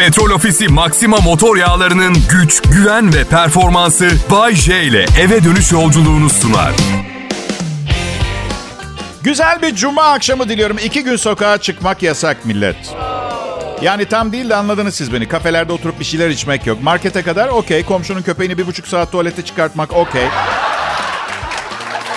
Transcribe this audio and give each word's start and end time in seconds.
Petrol 0.00 0.30
Ofisi 0.30 0.68
Maxima 0.68 1.16
motor 1.16 1.56
yağlarının 1.56 2.16
güç, 2.30 2.62
güven 2.62 3.14
ve 3.14 3.24
performansı 3.24 4.10
Bay 4.30 4.54
J 4.54 4.82
ile 4.82 5.06
eve 5.20 5.44
dönüş 5.44 5.72
yolculuğunu 5.72 6.30
sunar. 6.30 6.72
Güzel 9.22 9.62
bir 9.62 9.74
cuma 9.74 10.02
akşamı 10.02 10.48
diliyorum. 10.48 10.78
İki 10.84 11.04
gün 11.04 11.16
sokağa 11.16 11.58
çıkmak 11.58 12.02
yasak 12.02 12.44
millet. 12.44 12.76
Yani 13.82 14.04
tam 14.04 14.32
değil 14.32 14.48
de 14.48 14.56
anladınız 14.56 14.94
siz 14.94 15.12
beni. 15.12 15.28
Kafelerde 15.28 15.72
oturup 15.72 16.00
bir 16.00 16.04
şeyler 16.04 16.30
içmek 16.30 16.66
yok. 16.66 16.82
Markete 16.82 17.22
kadar 17.22 17.48
okey. 17.48 17.84
Komşunun 17.84 18.22
köpeğini 18.22 18.58
bir 18.58 18.66
buçuk 18.66 18.88
saat 18.88 19.12
tuvalete 19.12 19.42
çıkartmak 19.42 19.92
okey. 19.92 20.26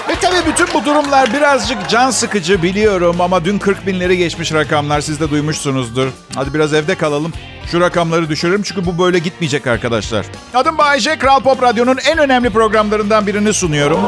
Ve 0.09 0.15
tabii 0.21 0.51
bütün 0.51 0.67
bu 0.73 0.85
durumlar 0.85 1.33
birazcık 1.33 1.89
can 1.89 2.11
sıkıcı 2.11 2.63
biliyorum 2.63 3.21
ama 3.21 3.45
dün 3.45 3.59
40 3.59 3.87
binleri 3.87 4.17
geçmiş 4.17 4.53
rakamlar 4.53 5.01
siz 5.01 5.19
de 5.19 5.29
duymuşsunuzdur. 5.29 6.07
Hadi 6.35 6.53
biraz 6.53 6.73
evde 6.73 6.95
kalalım. 6.95 7.33
Şu 7.71 7.81
rakamları 7.81 8.29
düşürelim 8.29 8.63
çünkü 8.63 8.85
bu 8.85 8.99
böyle 8.99 9.19
gitmeyecek 9.19 9.67
arkadaşlar. 9.67 10.25
Adım 10.53 10.77
Bayece, 10.77 11.17
Kral 11.17 11.39
Pop 11.39 11.63
Radyo'nun 11.63 11.97
en 12.11 12.17
önemli 12.17 12.49
programlarından 12.49 13.27
birini 13.27 13.53
sunuyorum. 13.53 13.99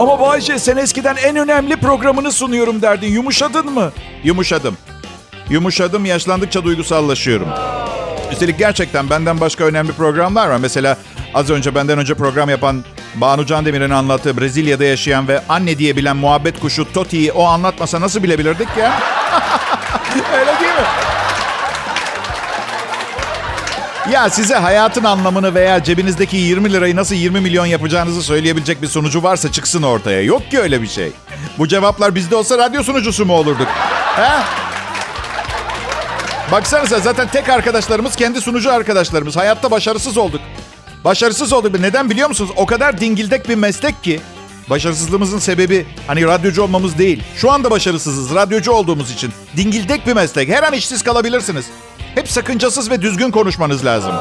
Ama 0.00 0.20
Bayece 0.20 0.58
sen 0.58 0.76
eskiden 0.76 1.16
en 1.16 1.36
önemli 1.36 1.76
programını 1.76 2.32
sunuyorum 2.32 2.82
derdin. 2.82 3.06
Yumuşadın 3.12 3.72
mı? 3.72 3.92
Yumuşadım. 4.24 4.76
Yumuşadım, 5.50 6.04
yaşlandıkça 6.04 6.64
duygusallaşıyorum. 6.64 7.48
Üstelik 8.32 8.58
gerçekten 8.58 9.10
benden 9.10 9.40
başka 9.40 9.64
önemli 9.64 9.92
programlar 9.92 10.48
var. 10.48 10.56
Mesela 10.56 10.96
az 11.34 11.50
önce 11.50 11.74
benden 11.74 11.98
önce 11.98 12.14
program 12.14 12.48
yapan 12.50 12.84
Banu 13.14 13.46
Can 13.46 13.64
Demir'in 13.66 13.90
anlattığı 13.90 14.40
Brezilya'da 14.40 14.84
yaşayan 14.84 15.28
ve 15.28 15.42
anne 15.48 15.78
diyebilen 15.78 16.16
muhabbet 16.16 16.60
kuşu 16.60 16.92
Toti'yi 16.92 17.32
o 17.32 17.44
anlatmasa 17.44 18.00
nasıl 18.00 18.22
bilebilirdik 18.22 18.68
ya? 18.78 19.00
Öyle 20.38 20.60
değil 20.60 20.72
mi? 20.74 20.86
Ya 24.12 24.30
size 24.30 24.54
hayatın 24.54 25.04
anlamını 25.04 25.54
veya 25.54 25.84
cebinizdeki 25.84 26.36
20 26.36 26.72
lirayı 26.72 26.96
nasıl 26.96 27.14
20 27.14 27.40
milyon 27.40 27.66
yapacağınızı 27.66 28.22
söyleyebilecek 28.22 28.82
bir 28.82 28.86
sunucu 28.86 29.22
varsa 29.22 29.52
çıksın 29.52 29.82
ortaya. 29.82 30.22
Yok 30.22 30.50
ki 30.50 30.60
öyle 30.60 30.82
bir 30.82 30.86
şey. 30.86 31.12
Bu 31.58 31.68
cevaplar 31.68 32.14
bizde 32.14 32.36
olsa 32.36 32.58
radyo 32.58 32.82
sunucusu 32.82 33.26
mu 33.26 33.32
olurduk? 33.32 33.66
He? 34.16 34.42
Baksanıza 36.52 36.98
zaten 37.00 37.28
tek 37.28 37.48
arkadaşlarımız 37.48 38.16
kendi 38.16 38.40
sunucu 38.40 38.72
arkadaşlarımız. 38.72 39.36
Hayatta 39.36 39.70
başarısız 39.70 40.16
olduk. 40.16 40.40
Başarısız 41.04 41.52
olduk. 41.52 41.80
Neden 41.80 42.10
biliyor 42.10 42.28
musunuz? 42.28 42.50
O 42.56 42.66
kadar 42.66 43.00
dingildek 43.00 43.48
bir 43.48 43.54
meslek 43.54 44.04
ki. 44.04 44.20
Başarısızlığımızın 44.70 45.38
sebebi 45.38 45.86
hani 46.06 46.24
radyocu 46.24 46.62
olmamız 46.62 46.98
değil. 46.98 47.22
Şu 47.36 47.50
anda 47.52 47.70
başarısızız 47.70 48.34
radyocu 48.34 48.72
olduğumuz 48.72 49.10
için. 49.10 49.32
Dingildek 49.56 50.06
bir 50.06 50.12
meslek. 50.12 50.48
Her 50.48 50.62
an 50.62 50.72
işsiz 50.72 51.02
kalabilirsiniz. 51.02 51.66
Hep 52.16 52.28
sakıncasız 52.28 52.90
ve 52.90 53.02
düzgün 53.02 53.30
konuşmanız 53.30 53.84
lazım. 53.84 54.14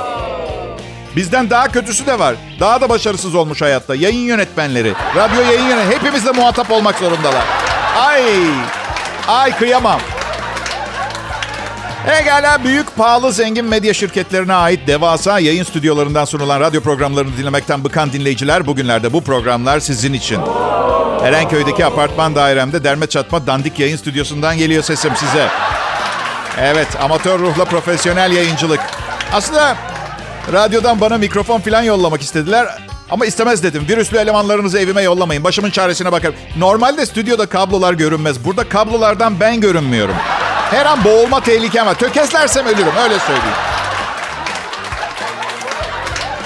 Bizden 1.16 1.50
daha 1.50 1.72
kötüsü 1.72 2.06
de 2.06 2.20
var. 2.20 2.36
Daha 2.60 2.82
da 2.82 2.90
başarısız 2.90 3.36
olmuş 3.36 3.62
hayatta. 3.62 3.96
Yayın 3.96 4.20
yönetmenleri, 4.20 4.94
radyo 5.16 5.42
yayın 5.42 5.64
yönetmenleri. 5.64 5.96
Hepimizle 6.00 6.32
muhatap 6.32 6.72
olmak 6.72 6.96
zorundalar. 6.98 7.44
Ay, 7.98 8.24
ay 9.28 9.58
kıyamam. 9.58 10.00
Egala 12.22 12.64
büyük, 12.64 12.96
pahalı, 12.96 13.34
zengin 13.34 13.66
medya 13.66 13.94
şirketlerine 13.94 14.54
ait 14.54 14.88
devasa 14.88 15.40
yayın 15.40 15.64
stüdyolarından 15.64 16.26
sunulan 16.26 16.60
radyo 16.60 16.82
programlarını 16.82 17.38
dinlemekten 17.38 17.84
bıkan 17.84 18.12
dinleyiciler 18.14 18.68
bugünlerde 18.68 19.14
bu 19.14 19.24
programlar 19.24 19.80
sizin 19.80 20.14
için. 20.14 20.40
Erenköy'deki 21.24 21.86
apartman 21.86 22.36
dairemde 22.36 22.84
derme 22.84 23.08
çatma 23.08 23.48
dandik 23.48 23.80
yayın 23.80 23.98
stüdyosundan 23.98 24.58
geliyor 24.58 24.84
sesim 24.84 25.12
size. 25.16 25.48
Evet, 26.62 26.88
amatör 27.02 27.40
ruhla 27.40 27.66
profesyonel 27.66 28.32
yayıncılık. 28.32 28.80
Aslında 29.34 29.78
radyodan 30.54 31.02
bana 31.02 31.18
mikrofon 31.18 31.60
falan 31.60 31.82
yollamak 31.82 32.22
istediler. 32.22 32.68
Ama 33.10 33.26
istemez 33.26 33.64
dedim. 33.64 33.86
Virüslü 33.90 34.18
elemanlarınızı 34.18 34.80
evime 34.80 35.02
yollamayın. 35.02 35.44
Başımın 35.44 35.70
çaresine 35.70 36.12
bakarım. 36.12 36.36
Normalde 36.58 37.06
stüdyoda 37.06 37.46
kablolar 37.46 37.94
görünmez. 37.94 38.46
Burada 38.46 38.70
kablolardan 38.70 39.40
ben 39.40 39.62
görünmüyorum. 39.62 40.16
Her 40.72 40.86
an 40.86 41.04
boğulma 41.04 41.40
tehlikem 41.42 41.86
var. 41.86 41.94
Tökezlersem 41.94 42.66
ölürüm. 42.66 42.96
Öyle 43.04 43.20
söyleyeyim. 43.20 43.56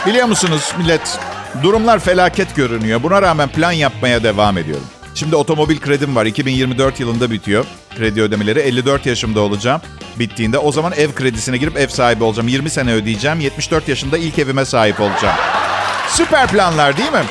Biliyor 0.05 0.27
musunuz 0.27 0.73
millet? 0.77 1.19
Durumlar 1.63 1.99
felaket 1.99 2.55
görünüyor. 2.55 3.03
Buna 3.03 3.21
rağmen 3.21 3.49
plan 3.49 3.71
yapmaya 3.71 4.23
devam 4.23 4.57
ediyorum. 4.57 4.87
Şimdi 5.19 5.35
otomobil 5.35 5.79
kredim 5.79 6.15
var. 6.15 6.25
2024 6.25 6.99
yılında 6.99 7.31
bitiyor. 7.31 7.65
Kredi 7.97 8.21
ödemeleri 8.21 8.59
54 8.59 9.05
yaşımda 9.05 9.39
olacağım. 9.39 9.81
Bittiğinde 10.19 10.57
o 10.57 10.71
zaman 10.71 10.93
ev 10.97 11.11
kredisine 11.11 11.57
girip 11.57 11.77
ev 11.77 11.87
sahibi 11.87 12.23
olacağım. 12.23 12.47
20 12.47 12.69
sene 12.69 12.93
ödeyeceğim. 12.93 13.39
74 13.39 13.87
yaşında 13.87 14.17
ilk 14.17 14.39
evime 14.39 14.65
sahip 14.65 14.99
olacağım. 15.01 15.35
Süper 16.09 16.47
planlar 16.47 16.97
değil 16.97 17.11
mi? 17.11 17.23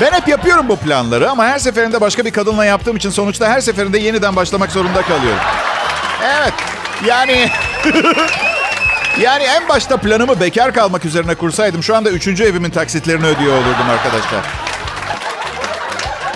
Ben 0.00 0.12
hep 0.12 0.28
yapıyorum 0.28 0.68
bu 0.68 0.76
planları 0.76 1.30
ama 1.30 1.44
her 1.44 1.58
seferinde 1.58 2.00
başka 2.00 2.24
bir 2.24 2.30
kadınla 2.30 2.64
yaptığım 2.64 2.96
için 2.96 3.10
sonuçta 3.10 3.48
her 3.48 3.60
seferinde 3.60 3.98
yeniden 3.98 4.36
başlamak 4.36 4.72
zorunda 4.72 5.02
kalıyorum. 5.02 5.42
Evet. 6.24 6.54
Yani 7.06 7.48
yani 9.20 9.44
en 9.44 9.68
başta 9.68 9.96
planımı 9.96 10.40
bekar 10.40 10.74
kalmak 10.74 11.04
üzerine 11.04 11.34
kursaydım 11.34 11.82
şu 11.82 11.96
anda 11.96 12.10
üçüncü 12.10 12.44
evimin 12.44 12.70
taksitlerini 12.70 13.26
ödüyor 13.26 13.52
olurdum 13.52 13.90
arkadaşlar. 13.90 14.65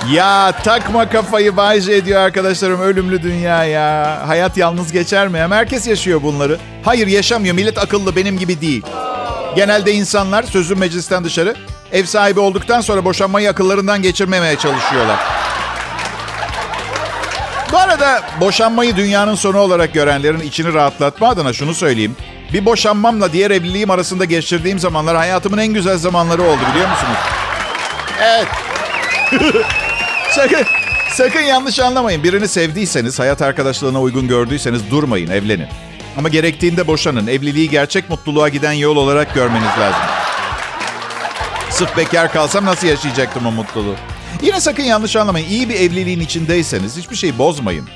Ya 0.08 0.52
takma 0.64 1.08
kafayı 1.08 1.56
Bayce 1.56 1.92
ediyor 1.94 2.20
arkadaşlarım 2.20 2.80
ölümlü 2.80 3.22
dünya 3.22 3.64
ya. 3.64 4.22
Hayat 4.26 4.56
yalnız 4.56 4.92
geçer 4.92 5.28
mi? 5.28 5.38
Hem 5.38 5.50
herkes 5.50 5.86
yaşıyor 5.86 6.22
bunları. 6.22 6.58
Hayır 6.84 7.06
yaşamıyor. 7.06 7.54
Millet 7.54 7.78
akıllı 7.78 8.16
benim 8.16 8.38
gibi 8.38 8.60
değil. 8.60 8.82
Genelde 9.56 9.92
insanlar 9.92 10.42
sözüm 10.42 10.78
meclisten 10.78 11.24
dışarı 11.24 11.54
ev 11.92 12.04
sahibi 12.04 12.40
olduktan 12.40 12.80
sonra 12.80 13.04
boşanmayı 13.04 13.50
akıllarından 13.50 14.02
geçirmemeye 14.02 14.56
çalışıyorlar. 14.56 15.18
Bu 17.72 17.78
arada 17.78 18.22
boşanmayı 18.40 18.96
dünyanın 18.96 19.34
sonu 19.34 19.58
olarak 19.58 19.94
görenlerin 19.94 20.40
içini 20.40 20.74
rahatlatma 20.74 21.28
adına 21.28 21.52
şunu 21.52 21.74
söyleyeyim. 21.74 22.16
Bir 22.52 22.64
boşanmamla 22.64 23.32
diğer 23.32 23.50
evliliğim 23.50 23.90
arasında 23.90 24.24
geçirdiğim 24.24 24.78
zamanlar 24.78 25.16
hayatımın 25.16 25.58
en 25.58 25.72
güzel 25.74 25.98
zamanları 25.98 26.42
oldu 26.42 26.60
biliyor 26.72 26.88
musunuz? 26.88 27.18
Evet. 28.22 28.46
sakın, 30.30 30.64
sakın 31.12 31.40
yanlış 31.40 31.80
anlamayın. 31.80 32.24
Birini 32.24 32.48
sevdiyseniz, 32.48 33.18
hayat 33.18 33.42
arkadaşlığına 33.42 34.00
uygun 34.00 34.28
gördüyseniz 34.28 34.90
durmayın, 34.90 35.30
evlenin. 35.30 35.66
Ama 36.18 36.28
gerektiğinde 36.28 36.86
boşanın. 36.86 37.26
Evliliği 37.26 37.70
gerçek 37.70 38.10
mutluluğa 38.10 38.48
giden 38.48 38.72
yol 38.72 38.96
olarak 38.96 39.34
görmeniz 39.34 39.78
lazım. 39.80 40.02
Sırf 41.70 41.96
bekar 41.96 42.32
kalsam 42.32 42.64
nasıl 42.64 42.86
yaşayacaktım 42.86 43.46
o 43.46 43.50
mutluluğu? 43.50 43.94
Yine 44.42 44.60
sakın 44.60 44.82
yanlış 44.82 45.16
anlamayın. 45.16 45.48
İyi 45.48 45.68
bir 45.68 45.74
evliliğin 45.74 46.20
içindeyseniz 46.20 46.96
hiçbir 46.96 47.16
şeyi 47.16 47.38
bozmayın. 47.38 47.88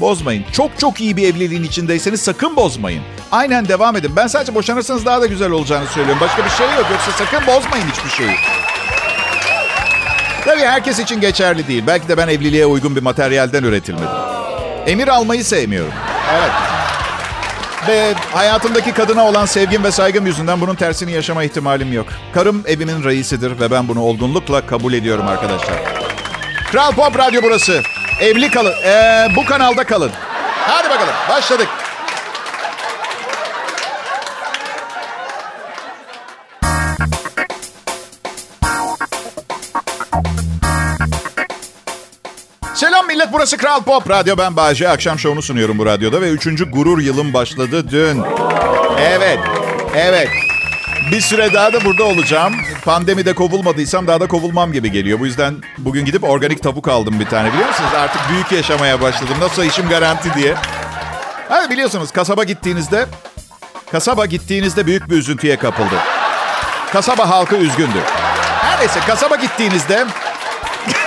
Bozmayın. 0.00 0.44
Çok 0.52 0.78
çok 0.78 1.00
iyi 1.00 1.16
bir 1.16 1.34
evliliğin 1.34 1.62
içindeyseniz 1.64 2.20
sakın 2.22 2.56
bozmayın. 2.56 3.02
Aynen 3.32 3.68
devam 3.68 3.96
edin. 3.96 4.16
Ben 4.16 4.26
sadece 4.26 4.54
boşanırsanız 4.54 5.06
daha 5.06 5.20
da 5.20 5.26
güzel 5.26 5.50
olacağını 5.50 5.86
söylüyorum. 5.86 6.20
Başka 6.20 6.44
bir 6.44 6.50
şey 6.50 6.66
yok. 6.66 6.86
Yoksa 6.90 7.12
sakın 7.12 7.46
bozmayın 7.46 7.86
hiçbir 7.86 8.10
şeyi. 8.10 8.36
Tabii 10.58 10.68
herkes 10.68 10.98
için 10.98 11.20
geçerli 11.20 11.68
değil. 11.68 11.84
Belki 11.86 12.08
de 12.08 12.16
ben 12.16 12.28
evliliğe 12.28 12.66
uygun 12.66 12.96
bir 12.96 13.02
materyalden 13.02 13.62
üretilmedim. 13.62 14.08
Emir 14.86 15.08
almayı 15.08 15.44
sevmiyorum. 15.44 15.92
Evet. 16.38 16.50
Ve 17.88 18.14
hayatımdaki 18.32 18.92
kadına 18.92 19.26
olan 19.26 19.46
sevgim 19.46 19.84
ve 19.84 19.90
saygım 19.90 20.26
yüzünden 20.26 20.60
bunun 20.60 20.74
tersini 20.74 21.12
yaşama 21.12 21.44
ihtimalim 21.44 21.92
yok. 21.92 22.06
Karım 22.34 22.62
evimin 22.66 23.04
reisidir 23.04 23.60
ve 23.60 23.70
ben 23.70 23.88
bunu 23.88 24.00
olgunlukla 24.02 24.66
kabul 24.66 24.92
ediyorum 24.92 25.28
arkadaşlar. 25.28 25.76
Kral 26.72 26.92
Pop 26.92 27.18
Radyo 27.18 27.42
burası. 27.42 27.82
Evli 28.20 28.50
kalın. 28.50 28.74
Ee, 28.84 29.28
bu 29.36 29.44
kanalda 29.44 29.84
kalın. 29.84 30.10
Hadi 30.66 30.90
bakalım 30.90 31.14
başladık. 31.28 31.68
Millet 43.18 43.32
burası 43.32 43.56
Kral 43.56 43.82
Pop 43.82 44.10
Radyo. 44.10 44.36
Ben 44.38 44.56
Bahçe. 44.56 44.88
Akşam 44.88 45.18
şovunu 45.18 45.42
sunuyorum 45.42 45.78
bu 45.78 45.86
radyoda 45.86 46.20
ve 46.20 46.30
üçüncü 46.30 46.70
gurur 46.70 47.00
yılım 47.00 47.32
başladı 47.32 47.90
dün. 47.90 48.22
Evet, 49.00 49.38
evet. 49.94 50.28
Bir 51.10 51.20
süre 51.20 51.52
daha 51.52 51.72
da 51.72 51.84
burada 51.84 52.04
olacağım. 52.04 52.54
Pandemide 52.84 53.32
kovulmadıysam 53.32 54.06
daha 54.06 54.20
da 54.20 54.28
kovulmam 54.28 54.72
gibi 54.72 54.92
geliyor. 54.92 55.20
Bu 55.20 55.26
yüzden 55.26 55.54
bugün 55.78 56.04
gidip 56.04 56.24
organik 56.24 56.62
tavuk 56.62 56.88
aldım 56.88 57.20
bir 57.20 57.26
tane 57.26 57.52
biliyor 57.52 57.68
musunuz? 57.68 57.90
Artık 57.96 58.20
büyük 58.30 58.52
yaşamaya 58.52 59.00
başladım. 59.00 59.36
Nasıl 59.40 59.64
işim 59.64 59.88
garanti 59.88 60.34
diye. 60.34 60.54
Hani 61.48 61.70
biliyorsunuz 61.70 62.12
kasaba 62.12 62.44
gittiğinizde 62.44 63.06
kasaba 63.92 64.26
gittiğinizde 64.26 64.86
büyük 64.86 65.10
bir 65.10 65.16
üzüntüye 65.16 65.56
kapıldı. 65.56 65.96
Kasaba 66.92 67.30
halkı 67.30 67.56
üzgündü. 67.56 67.98
Her 68.62 68.80
neyse 68.80 69.00
kasaba 69.06 69.36
gittiğinizde 69.36 70.06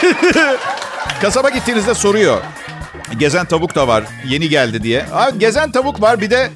kasaba 1.21 1.50
gittiğinizde 1.50 1.94
soruyor. 1.94 2.42
Gezen 3.18 3.45
tavuk 3.45 3.75
da 3.75 3.88
var. 3.88 4.03
Yeni 4.25 4.50
geldi 4.50 4.83
diye. 4.83 5.06
Abi 5.13 5.39
gezen 5.39 5.71
tavuk 5.71 6.01
var 6.01 6.21
bir 6.21 6.30
de 6.30 6.50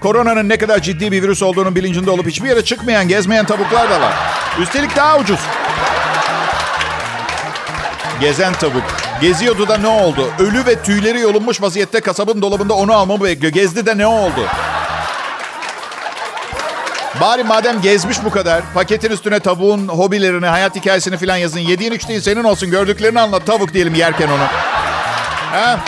Koronanın 0.00 0.48
ne 0.48 0.58
kadar 0.58 0.82
ciddi 0.82 1.12
bir 1.12 1.22
virüs 1.22 1.42
olduğunun 1.42 1.74
bilincinde 1.74 2.10
olup 2.10 2.26
hiçbir 2.26 2.48
yere 2.48 2.64
çıkmayan, 2.64 3.08
gezmeyen 3.08 3.44
tavuklar 3.44 3.90
da 3.90 4.00
var. 4.00 4.14
Üstelik 4.60 4.96
daha 4.96 5.18
ucuz. 5.18 5.40
Gezen 8.20 8.52
tavuk. 8.52 8.82
Geziyordu 9.20 9.68
da 9.68 9.78
ne 9.78 9.86
oldu? 9.86 10.30
Ölü 10.38 10.66
ve 10.66 10.82
tüyleri 10.82 11.20
yolunmuş 11.20 11.62
vaziyette 11.62 12.00
kasabın 12.00 12.42
dolabında 12.42 12.74
onu 12.74 12.92
almamı 12.92 13.24
bekliyor. 13.24 13.52
Gezdi 13.52 13.86
de 13.86 13.98
ne 13.98 14.06
oldu? 14.06 14.40
Bari 17.20 17.44
madem 17.44 17.80
gezmiş 17.80 18.24
bu 18.24 18.30
kadar, 18.30 18.62
paketin 18.74 19.10
üstüne 19.10 19.40
tavuğun 19.40 19.88
hobilerini, 19.88 20.46
hayat 20.46 20.76
hikayesini 20.76 21.16
falan 21.16 21.36
yazın. 21.36 21.60
Yediğin 21.60 21.92
içtiğin 21.92 22.20
senin 22.20 22.44
olsun, 22.44 22.70
gördüklerini 22.70 23.20
anlat. 23.20 23.46
Tavuk 23.46 23.74
diyelim 23.74 23.94
yerken 23.94 24.28
onu. 24.28 24.44
Ha? 25.52 25.80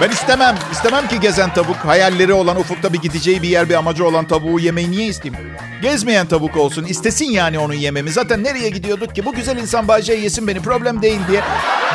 Ben 0.00 0.10
istemem. 0.10 0.54
İstemem 0.72 1.08
ki 1.08 1.20
gezen 1.20 1.54
tavuk, 1.54 1.76
hayalleri 1.76 2.32
olan, 2.32 2.56
ufukta 2.56 2.92
bir 2.92 2.98
gideceği 2.98 3.42
bir 3.42 3.48
yer, 3.48 3.68
bir 3.68 3.74
amacı 3.74 4.06
olan 4.06 4.24
tavuğu 4.24 4.60
yemeyi 4.60 4.90
niye 4.90 5.06
isteyeyim? 5.06 5.46
Gezmeyen 5.82 6.26
tavuk 6.26 6.56
olsun. 6.56 6.84
istesin 6.84 7.30
yani 7.30 7.58
onun 7.58 7.74
yememi. 7.74 8.10
Zaten 8.10 8.44
nereye 8.44 8.68
gidiyorduk 8.68 9.14
ki? 9.14 9.24
Bu 9.24 9.32
güzel 9.32 9.56
insan 9.56 9.88
Bayce 9.88 10.12
yesin 10.12 10.46
beni, 10.46 10.62
problem 10.62 11.02
değil 11.02 11.20
diye 11.28 11.40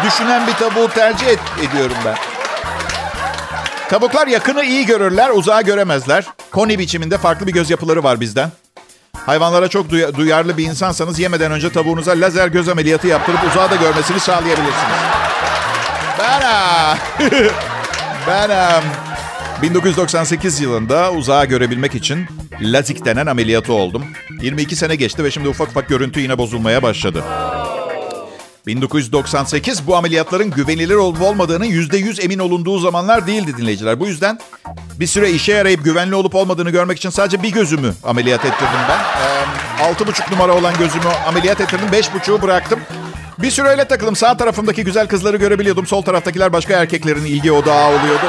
düşünen 0.05 0.47
bir 0.47 0.53
tavuğu 0.53 0.87
tercih 0.87 1.27
et, 1.27 1.39
ediyorum 1.69 1.97
ben. 2.05 2.38
Tavuklar 3.89 4.27
yakını 4.27 4.63
iyi 4.63 4.85
görürler, 4.85 5.29
uzağı 5.29 5.61
göremezler. 5.63 6.25
Koni 6.51 6.79
biçiminde 6.79 7.17
farklı 7.17 7.47
bir 7.47 7.53
göz 7.53 7.69
yapıları 7.69 8.03
var 8.03 8.19
bizden. 8.19 8.51
Hayvanlara 9.25 9.67
çok 9.67 9.89
duy- 9.91 10.15
duyarlı 10.15 10.57
bir 10.57 10.63
insansanız 10.63 11.19
yemeden 11.19 11.51
önce 11.51 11.71
tavuğunuza 11.71 12.11
lazer 12.11 12.47
göz 12.47 12.69
ameliyatı 12.69 13.07
yaptırıp 13.07 13.39
uzağı 13.51 13.71
da 13.71 13.75
görmesini 13.75 14.19
sağlayabilirsiniz. 14.19 14.99
Ben 16.19 16.41
Ben 18.27 18.83
1998 19.61 20.59
yılında 20.61 21.11
uzağa 21.11 21.45
görebilmek 21.45 21.95
için 21.95 22.25
LASIK 22.61 23.05
denen 23.05 23.25
ameliyatı 23.25 23.73
oldum. 23.73 24.05
22 24.41 24.75
sene 24.75 24.95
geçti 24.95 25.23
ve 25.23 25.31
şimdi 25.31 25.49
ufak 25.49 25.67
ufak 25.69 25.87
görüntü 25.87 26.19
yine 26.19 26.37
bozulmaya 26.37 26.83
başladı. 26.83 27.23
1998 28.67 29.87
bu 29.87 29.95
ameliyatların 29.95 30.51
güvenilir 30.51 30.95
olup 30.95 31.21
olmadığının 31.21 31.65
%100 31.65 32.21
emin 32.21 32.39
olunduğu 32.39 32.79
zamanlar 32.79 33.27
değildi 33.27 33.57
dinleyiciler. 33.57 33.99
Bu 33.99 34.07
yüzden 34.07 34.39
bir 34.99 35.07
süre 35.07 35.31
işe 35.31 35.51
yarayıp 35.51 35.83
güvenli 35.83 36.15
olup 36.15 36.35
olmadığını 36.35 36.69
görmek 36.69 36.97
için 36.97 37.09
sadece 37.09 37.43
bir 37.43 37.51
gözümü 37.51 37.93
ameliyat 38.03 38.45
ettirdim 38.45 38.79
ben. 38.89 38.99
Ee, 38.99 39.93
6,5 39.93 40.31
numara 40.31 40.53
olan 40.53 40.73
gözümü 40.79 41.07
ameliyat 41.27 41.61
ettirdim. 41.61 41.87
5,5'u 41.91 42.41
bıraktım. 42.41 42.79
Bir 43.39 43.51
süre 43.51 43.67
öyle 43.67 43.85
takıldım. 43.87 44.15
Sağ 44.15 44.37
tarafımdaki 44.37 44.83
güzel 44.83 45.07
kızları 45.07 45.37
görebiliyordum. 45.37 45.87
Sol 45.87 46.01
taraftakiler 46.01 46.53
başka 46.53 46.73
erkeklerin 46.73 47.25
ilgi 47.25 47.51
odağı 47.51 47.87
oluyordu. 47.87 48.25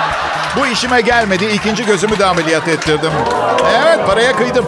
Bu 0.56 0.66
işime 0.66 1.00
gelmedi. 1.00 1.44
İkinci 1.54 1.86
gözümü 1.86 2.18
de 2.18 2.26
ameliyat 2.26 2.68
ettirdim. 2.68 3.10
Evet 3.84 4.06
paraya 4.06 4.36
kıydım. 4.36 4.64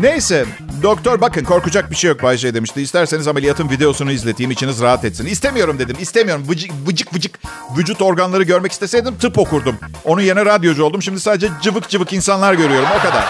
Neyse 0.00 0.46
doktor 0.82 1.20
bakın 1.20 1.44
korkacak 1.44 1.90
bir 1.90 1.96
şey 1.96 2.08
yok 2.08 2.22
Bayce 2.22 2.54
demişti. 2.54 2.82
İsterseniz 2.82 3.28
ameliyatın 3.28 3.70
videosunu 3.70 4.12
izleteyim 4.12 4.50
içiniz 4.50 4.80
rahat 4.80 5.04
etsin. 5.04 5.26
İstemiyorum 5.26 5.78
dedim 5.78 5.96
istemiyorum. 6.00 6.44
Vıcık 6.48 6.70
vıcık, 6.86 7.14
vıcık 7.14 7.38
vücut 7.76 8.02
organları 8.02 8.42
görmek 8.42 8.72
isteseydim 8.72 9.18
tıp 9.18 9.38
okurdum. 9.38 9.76
Onun 10.04 10.20
yerine 10.20 10.44
radyocu 10.44 10.84
oldum. 10.84 11.02
Şimdi 11.02 11.20
sadece 11.20 11.48
cıvık 11.62 11.88
cıvık 11.88 12.12
insanlar 12.12 12.54
görüyorum 12.54 12.88
o 12.98 13.02
kadar. 13.02 13.24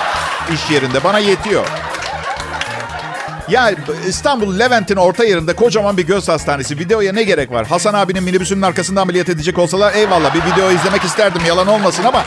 İş 0.55 0.71
yerinde 0.71 1.05
bana 1.05 1.19
yetiyor. 1.19 1.67
Ya 3.49 3.71
İstanbul 4.09 4.59
Levent'in 4.59 4.97
orta 4.97 5.25
yerinde 5.25 5.53
kocaman 5.53 5.97
bir 5.97 6.07
göz 6.07 6.29
hastanesi. 6.29 6.79
Videoya 6.79 7.13
ne 7.13 7.23
gerek 7.23 7.53
var? 7.53 7.67
Hasan 7.67 7.95
abinin 7.95 8.23
minibüsünün 8.23 8.63
arkasında 8.63 9.01
ameliyat 9.01 9.29
edecek 9.29 9.59
olsalar 9.59 9.95
eyvallah 9.95 10.35
bir 10.35 10.53
video 10.53 10.71
izlemek 10.71 11.05
isterdim 11.05 11.43
yalan 11.47 11.67
olmasın 11.67 12.05
ama 12.05 12.25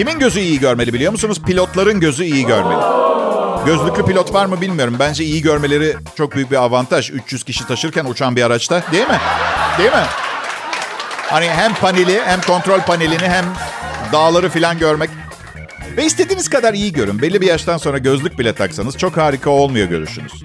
Kimin 0.00 0.18
gözü 0.18 0.40
iyi 0.40 0.60
görmeli 0.60 0.92
biliyor 0.92 1.12
musunuz? 1.12 1.42
Pilotların 1.46 2.00
gözü 2.00 2.24
iyi 2.24 2.46
görmeli. 2.46 2.80
Gözlüklü 3.66 4.06
pilot 4.06 4.34
var 4.34 4.46
mı 4.46 4.60
bilmiyorum. 4.60 4.96
Bence 4.98 5.24
iyi 5.24 5.42
görmeleri 5.42 5.96
çok 6.16 6.34
büyük 6.34 6.50
bir 6.50 6.56
avantaj. 6.56 7.10
300 7.10 7.44
kişi 7.44 7.66
taşırken 7.66 8.04
uçan 8.04 8.36
bir 8.36 8.42
araçta. 8.42 8.82
Değil 8.92 9.08
mi? 9.08 9.18
Değil 9.78 9.90
mi? 9.90 10.04
Hani 11.16 11.48
hem 11.48 11.74
paneli 11.74 12.20
hem 12.24 12.40
kontrol 12.40 12.80
panelini 12.80 13.28
hem 13.28 13.44
dağları 14.12 14.48
filan 14.48 14.78
görmek. 14.78 15.10
Ve 15.96 16.04
istediğiniz 16.04 16.48
kadar 16.48 16.74
iyi 16.74 16.92
görün. 16.92 17.22
Belli 17.22 17.40
bir 17.40 17.46
yaştan 17.46 17.76
sonra 17.76 17.98
gözlük 17.98 18.38
bile 18.38 18.52
taksanız 18.52 18.98
çok 18.98 19.16
harika 19.16 19.50
olmuyor 19.50 19.88
görüşünüz. 19.88 20.42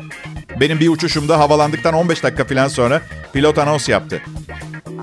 Benim 0.59 0.79
bir 0.79 0.89
uçuşumda 0.89 1.39
havalandıktan 1.39 1.93
15 1.93 2.23
dakika 2.23 2.43
filan 2.43 2.67
sonra 2.67 3.01
pilot 3.33 3.57
anons 3.57 3.89
yaptı. 3.89 4.21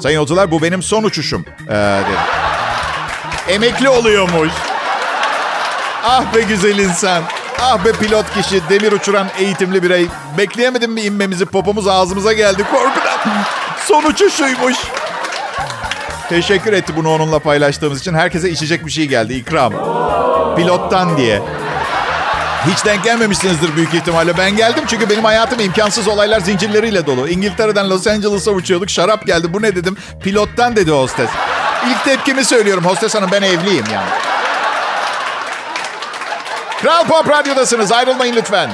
Sayın 0.00 0.16
yolcular 0.18 0.50
bu 0.50 0.62
benim 0.62 0.82
son 0.82 1.02
uçuşum. 1.04 1.44
Ee, 1.68 1.72
dedi. 1.72 2.41
Emekli 3.52 3.88
oluyormuş. 3.88 4.52
Ah 6.04 6.34
be 6.34 6.42
güzel 6.42 6.78
insan. 6.78 7.22
Ah 7.60 7.84
be 7.84 7.92
pilot 7.92 8.34
kişi, 8.34 8.60
demir 8.68 8.92
uçuran 8.92 9.28
eğitimli 9.38 9.82
birey. 9.82 10.06
Bekleyemedim 10.38 10.92
mi 10.92 11.00
inmemizi? 11.00 11.46
Popomuz 11.46 11.88
ağzımıza 11.88 12.32
geldi 12.32 12.64
korkudan. 12.70 13.18
Son 13.86 14.04
uçuşuymuş. 14.04 14.76
Teşekkür 16.28 16.72
etti 16.72 16.92
bunu 16.96 17.10
onunla 17.10 17.38
paylaştığımız 17.38 18.00
için. 18.00 18.14
Herkese 18.14 18.50
içecek 18.50 18.86
bir 18.86 18.90
şey 18.90 19.06
geldi, 19.06 19.34
ikram. 19.34 19.72
Pilottan 20.56 21.16
diye. 21.16 21.42
Hiç 22.66 22.84
denk 22.84 23.04
gelmemişsinizdir 23.04 23.76
büyük 23.76 23.94
ihtimalle. 23.94 24.38
Ben 24.38 24.56
geldim 24.56 24.84
çünkü 24.86 25.10
benim 25.10 25.24
hayatım 25.24 25.60
imkansız 25.60 26.08
olaylar 26.08 26.40
zincirleriyle 26.40 27.06
dolu. 27.06 27.28
İngiltere'den 27.28 27.90
Los 27.90 28.06
Angeles'a 28.06 28.50
uçuyorduk. 28.50 28.90
Şarap 28.90 29.26
geldi. 29.26 29.52
Bu 29.52 29.62
ne 29.62 29.76
dedim? 29.76 29.96
Pilottan 30.22 30.76
dedi 30.76 30.90
hostes. 30.90 31.28
İlk 31.90 32.04
tepkimi 32.04 32.44
söylüyorum 32.44 32.84
hostes 32.84 33.14
hanım 33.14 33.30
ben 33.32 33.42
evliyim 33.42 33.84
yani. 33.92 34.08
Kral 36.82 37.04
Pop 37.04 37.28
Radyo'dasınız 37.28 37.92
ayrılmayın 37.92 38.36
lütfen. 38.36 38.70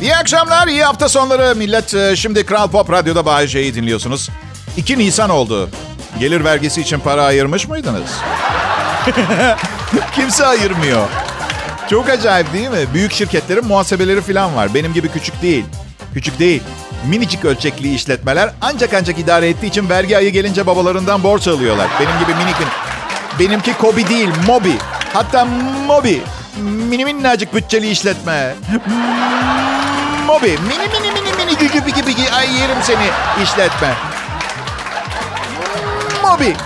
İyi 0.00 0.16
akşamlar, 0.16 0.68
iyi 0.68 0.84
hafta 0.84 1.08
sonları 1.08 1.56
millet. 1.56 1.94
Ee, 1.94 2.16
Şimdi 2.16 2.46
Kral 2.46 2.68
Pop 2.68 2.92
Radyo'da 2.92 3.24
Bay 3.24 3.48
dinliyorsunuz. 3.48 4.30
2 4.76 4.98
Nisan 4.98 5.30
oldu. 5.30 5.70
Gelir 6.20 6.44
vergisi 6.44 6.80
için 6.80 7.00
para 7.00 7.24
ayırmış 7.24 7.68
mıydınız? 7.68 8.10
Kimse 10.14 10.46
ayırmıyor. 10.46 11.08
Çok 11.90 12.08
acayip 12.08 12.52
değil 12.52 12.68
mi? 12.68 12.86
Büyük 12.94 13.12
şirketlerin 13.12 13.66
muhasebeleri 13.66 14.20
falan 14.20 14.56
var. 14.56 14.74
Benim 14.74 14.92
gibi 14.92 15.08
küçük 15.08 15.42
değil. 15.42 15.64
Küçük 16.14 16.38
değil. 16.38 16.62
Minicik 17.08 17.44
ölçekli 17.44 17.94
işletmeler 17.94 18.50
ancak 18.60 18.94
ancak 18.94 19.18
idare 19.18 19.48
ettiği 19.48 19.66
için 19.66 19.88
vergi 19.88 20.16
ayı 20.16 20.30
gelince 20.30 20.66
babalarından 20.66 21.22
borç 21.22 21.48
alıyorlar. 21.48 21.86
Benim 22.00 22.18
gibi 22.18 22.34
minik 22.34 22.60
minik. 22.60 22.72
Benimki 23.38 23.74
Kobi 23.78 24.08
değil, 24.08 24.28
Mobi. 24.46 24.74
Hatta 25.12 25.44
Mobi. 25.86 26.22
Mini 26.62 27.04
minnacık 27.04 27.54
bütçeli 27.54 27.90
işletme. 27.90 28.54
Mobi. 30.26 30.48
Mini 30.48 30.88
mini 30.88 31.12
mini 31.12 31.32
mini 31.36 31.58
gücü 31.58 31.86
bigi 31.86 32.06
bigi. 32.06 32.32
Ay 32.32 32.54
yerim 32.60 32.76
seni 32.82 33.10
işletme. 33.44 33.94
Mobi. 36.22 36.56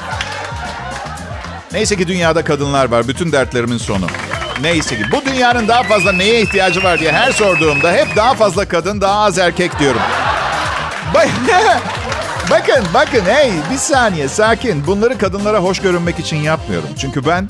Neyse 1.73 1.97
ki 1.97 2.09
dünyada 2.09 2.45
kadınlar 2.45 2.91
var. 2.91 3.09
Bütün 3.09 3.33
dertlerimin 3.33 3.79
sonu. 3.79 4.07
Neyse 4.61 4.97
ki 4.97 5.03
bu 5.13 5.25
dünyanın 5.25 5.69
daha 5.69 5.83
fazla 5.83 6.13
neye 6.13 6.41
ihtiyacı 6.43 6.83
var 6.83 6.99
diye 6.99 7.13
her 7.13 7.33
sorduğumda 7.33 7.93
hep 7.93 8.17
daha 8.17 8.35
fazla 8.35 8.69
kadın 8.69 9.01
daha 9.01 9.21
az 9.25 9.39
erkek 9.39 9.79
diyorum. 9.79 10.01
Bak- 11.15 11.29
bakın 12.51 12.85
bakın 12.95 13.23
hey 13.27 13.53
bir 13.73 13.77
saniye 13.79 14.29
sakin. 14.29 14.87
Bunları 14.87 15.19
kadınlara 15.19 15.59
hoş 15.59 15.79
görünmek 15.81 16.19
için 16.19 16.37
yapmıyorum. 16.37 16.89
Çünkü 17.01 17.27
ben 17.27 17.49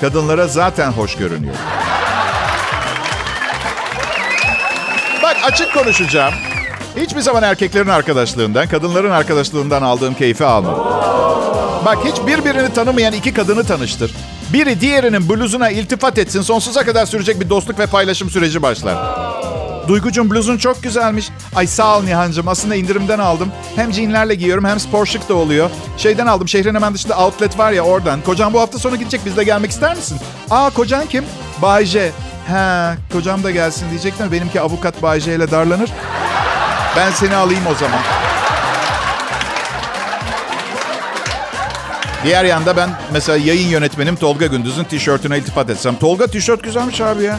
kadınlara 0.00 0.46
zaten 0.46 0.90
hoş 0.92 1.16
görünüyorum. 1.16 1.60
Bak 5.22 5.36
açık 5.44 5.74
konuşacağım. 5.74 6.34
Hiçbir 6.96 7.20
zaman 7.20 7.42
erkeklerin 7.42 7.88
arkadaşlığından, 7.88 8.68
kadınların 8.68 9.10
arkadaşlığından 9.10 9.82
aldığım 9.82 10.14
keyfi 10.14 10.44
almadım. 10.44 10.84
Bak 11.84 11.98
hiç 12.04 12.16
birbirini 12.26 12.72
tanımayan 12.72 13.12
iki 13.12 13.34
kadını 13.34 13.64
tanıştır. 13.64 14.14
Biri 14.52 14.80
diğerinin 14.80 15.28
bluzuna 15.28 15.70
iltifat 15.70 16.18
etsin. 16.18 16.42
Sonsuza 16.42 16.84
kadar 16.84 17.06
sürecek 17.06 17.40
bir 17.40 17.50
dostluk 17.50 17.78
ve 17.78 17.86
paylaşım 17.86 18.30
süreci 18.30 18.62
başlar. 18.62 18.96
Duygucum 19.90 20.30
bluzun 20.30 20.56
çok 20.56 20.82
güzelmiş. 20.82 21.28
Ay 21.56 21.66
sağ 21.66 21.98
ol 21.98 22.02
Nihan'cığım. 22.02 22.48
Aslında 22.48 22.74
indirimden 22.74 23.18
aldım. 23.18 23.52
Hem 23.76 23.92
jeanlerle 23.92 24.34
giyiyorum 24.34 24.64
hem 24.64 24.80
spor 24.80 25.06
şık 25.06 25.28
da 25.28 25.34
oluyor. 25.34 25.70
Şeyden 25.96 26.26
aldım. 26.26 26.48
Şehrin 26.48 26.74
hemen 26.74 26.94
dışında 26.94 27.18
outlet 27.18 27.58
var 27.58 27.72
ya 27.72 27.82
oradan. 27.82 28.20
Kocan 28.22 28.52
bu 28.52 28.60
hafta 28.60 28.78
sonu 28.78 28.96
gidecek. 28.96 29.20
Biz 29.26 29.36
de 29.36 29.44
gelmek 29.44 29.70
ister 29.70 29.96
misin? 29.96 30.18
Aa 30.50 30.70
kocan 30.70 31.06
kim? 31.06 31.24
Bayce. 31.62 32.12
Ha 32.48 32.94
kocam 33.12 33.42
da 33.42 33.50
gelsin 33.50 33.90
diyecektim. 33.90 34.32
Benimki 34.32 34.60
avukat 34.60 35.02
Bayce 35.02 35.34
ile 35.34 35.50
darlanır. 35.50 35.90
Ben 36.96 37.10
seni 37.10 37.36
alayım 37.36 37.66
o 37.66 37.74
zaman. 37.74 38.00
Diğer 42.24 42.44
yanda 42.44 42.76
ben 42.76 42.90
mesela 43.12 43.38
yayın 43.38 43.68
yönetmenim 43.68 44.16
Tolga 44.16 44.46
Gündüz'ün 44.46 44.84
tişörtüne 44.84 45.38
iltifat 45.38 45.70
etsem. 45.70 45.96
Tolga 45.96 46.26
tişört 46.26 46.62
güzelmiş 46.62 47.00
abi 47.00 47.22
ya. 47.24 47.38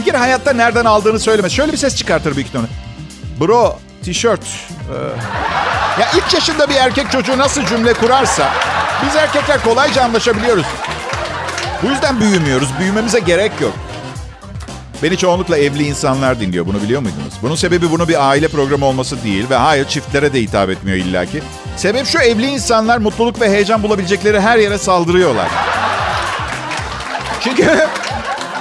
Bir 0.00 0.04
kere 0.04 0.16
hayatta 0.16 0.52
nereden 0.52 0.84
aldığını 0.84 1.20
söyleme. 1.20 1.50
Şöyle 1.50 1.72
bir 1.72 1.76
ses 1.76 1.96
çıkartır 1.96 2.36
büyük 2.36 2.48
ihtimalle. 2.48 2.68
Bro 3.40 3.78
tişört. 4.04 4.40
Ee, 4.44 6.00
Ya 6.00 6.08
ilk 6.16 6.34
yaşında 6.34 6.68
bir 6.70 6.74
erkek 6.74 7.10
çocuğu 7.12 7.38
nasıl 7.38 7.66
cümle 7.66 7.92
kurarsa 7.92 8.48
biz 9.06 9.16
erkekler 9.16 9.62
kolayca 9.62 10.02
anlaşabiliyoruz. 10.04 10.66
Bu 11.82 11.86
yüzden 11.86 12.20
büyümüyoruz. 12.20 12.68
Büyümemize 12.78 13.18
gerek 13.20 13.52
yok. 13.60 13.72
Beni 15.02 15.16
çoğunlukla 15.16 15.58
evli 15.58 15.82
insanlar 15.82 16.40
dinliyor. 16.40 16.66
Bunu 16.66 16.82
biliyor 16.82 17.00
muydunuz? 17.00 17.34
Bunun 17.42 17.54
sebebi 17.54 17.90
bunu 17.90 18.08
bir 18.08 18.28
aile 18.28 18.48
programı 18.48 18.84
olması 18.86 19.24
değil 19.24 19.50
ve 19.50 19.56
hayır 19.56 19.84
çiftlere 19.88 20.32
de 20.32 20.40
hitap 20.40 20.70
etmiyor 20.70 20.98
illaki. 20.98 21.42
Sebep 21.76 22.06
şu 22.06 22.18
evli 22.18 22.46
insanlar 22.46 22.98
mutluluk 22.98 23.40
ve 23.40 23.50
heyecan 23.50 23.82
bulabilecekleri 23.82 24.40
her 24.40 24.58
yere 24.58 24.78
saldırıyorlar. 24.78 25.48
Çünkü 27.40 27.64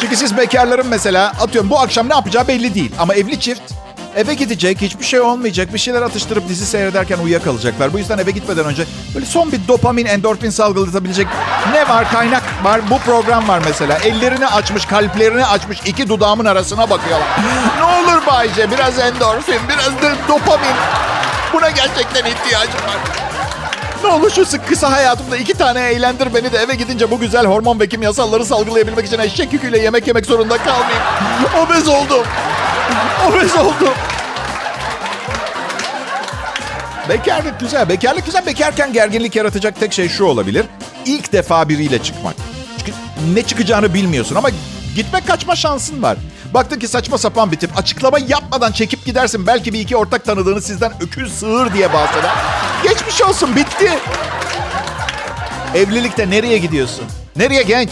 çünkü 0.01 0.15
siz 0.15 0.37
bekarların 0.37 0.87
mesela 0.87 1.33
atıyorum 1.41 1.69
bu 1.69 1.79
akşam 1.79 2.09
ne 2.09 2.13
yapacağı 2.13 2.47
belli 2.47 2.75
değil. 2.75 2.91
Ama 2.99 3.15
evli 3.15 3.39
çift 3.39 3.61
eve 4.15 4.33
gidecek, 4.33 4.81
hiçbir 4.81 5.05
şey 5.05 5.19
olmayacak. 5.19 5.73
Bir 5.73 5.79
şeyler 5.79 6.01
atıştırıp 6.01 6.49
dizi 6.49 6.65
seyrederken 6.65 7.17
uyuyakalacaklar. 7.19 7.93
Bu 7.93 7.97
yüzden 7.99 8.17
eve 8.17 8.31
gitmeden 8.31 8.65
önce 8.65 8.85
böyle 9.15 9.25
son 9.25 9.51
bir 9.51 9.67
dopamin, 9.67 10.05
endorfin 10.05 10.49
salgılatabilecek 10.49 11.27
ne 11.73 11.89
var? 11.89 12.11
Kaynak 12.11 12.43
var. 12.63 12.81
Bu 12.89 12.97
program 12.97 13.47
var 13.47 13.61
mesela. 13.65 13.97
Ellerini 13.97 14.47
açmış, 14.47 14.85
kalplerini 14.85 15.45
açmış 15.45 15.79
iki 15.85 16.09
dudağımın 16.09 16.45
arasına 16.45 16.89
bakıyorlar. 16.89 17.27
ne 17.77 17.83
olur 17.83 18.25
Bayce 18.27 18.71
biraz 18.71 18.99
endorfin, 18.99 19.59
biraz 19.69 20.01
da 20.01 20.15
dopamin. 20.27 20.75
Buna 21.53 21.69
gerçekten 21.69 22.25
ihtiyacım 22.25 22.81
var. 22.87 23.28
Ne 24.03 24.09
olur 24.09 24.31
şu 24.31 24.45
kısa 24.69 24.91
hayatımda 24.91 25.37
iki 25.37 25.53
tane 25.53 25.79
eğlendir 25.81 26.33
beni 26.33 26.51
de 26.51 26.57
eve 26.57 26.75
gidince 26.75 27.11
bu 27.11 27.19
güzel 27.19 27.45
hormon 27.45 27.79
ve 27.79 27.89
kimyasalları 27.89 28.45
salgılayabilmek 28.45 29.05
için 29.07 29.19
eşek 29.19 29.53
yüküyle 29.53 29.79
yemek 29.79 30.07
yemek 30.07 30.25
zorunda 30.25 30.57
kalmayayım. 30.57 31.03
Obez 31.65 31.87
oldum. 31.87 32.25
Obez 33.29 33.55
oldum. 33.55 33.93
Bekarlık 37.09 37.59
güzel. 37.59 37.89
Bekarlık 37.89 38.25
güzel. 38.25 38.45
Bekarken 38.45 38.93
gerginlik 38.93 39.35
yaratacak 39.35 39.79
tek 39.79 39.93
şey 39.93 40.09
şu 40.09 40.25
olabilir. 40.25 40.65
İlk 41.05 41.33
defa 41.33 41.69
biriyle 41.69 42.03
çıkmak. 42.03 42.35
Çünkü 42.77 42.91
ne 43.33 43.41
çıkacağını 43.43 43.93
bilmiyorsun 43.93 44.35
ama 44.35 44.49
gitmek 44.95 45.27
kaçma 45.27 45.55
şansın 45.55 46.01
var. 46.01 46.17
Baktın 46.53 46.79
ki 46.79 46.87
saçma 46.87 47.17
sapan 47.17 47.51
bir 47.51 47.57
tip. 47.57 47.77
Açıklama 47.77 48.19
yapmadan 48.27 48.71
çekip 48.71 49.05
gidersin. 49.05 49.47
Belki 49.47 49.73
bir 49.73 49.79
iki 49.79 49.97
ortak 49.97 50.25
tanıdığını 50.25 50.61
sizden 50.61 50.91
öküz 51.01 51.33
sığır 51.39 51.73
diye 51.73 51.93
bahseder. 51.93 52.31
Geçmiş 52.83 53.21
olsun 53.21 53.55
bitti. 53.55 53.99
Evlilikte 55.75 56.29
nereye 56.29 56.57
gidiyorsun? 56.57 57.05
Nereye 57.35 57.63
genç? 57.63 57.89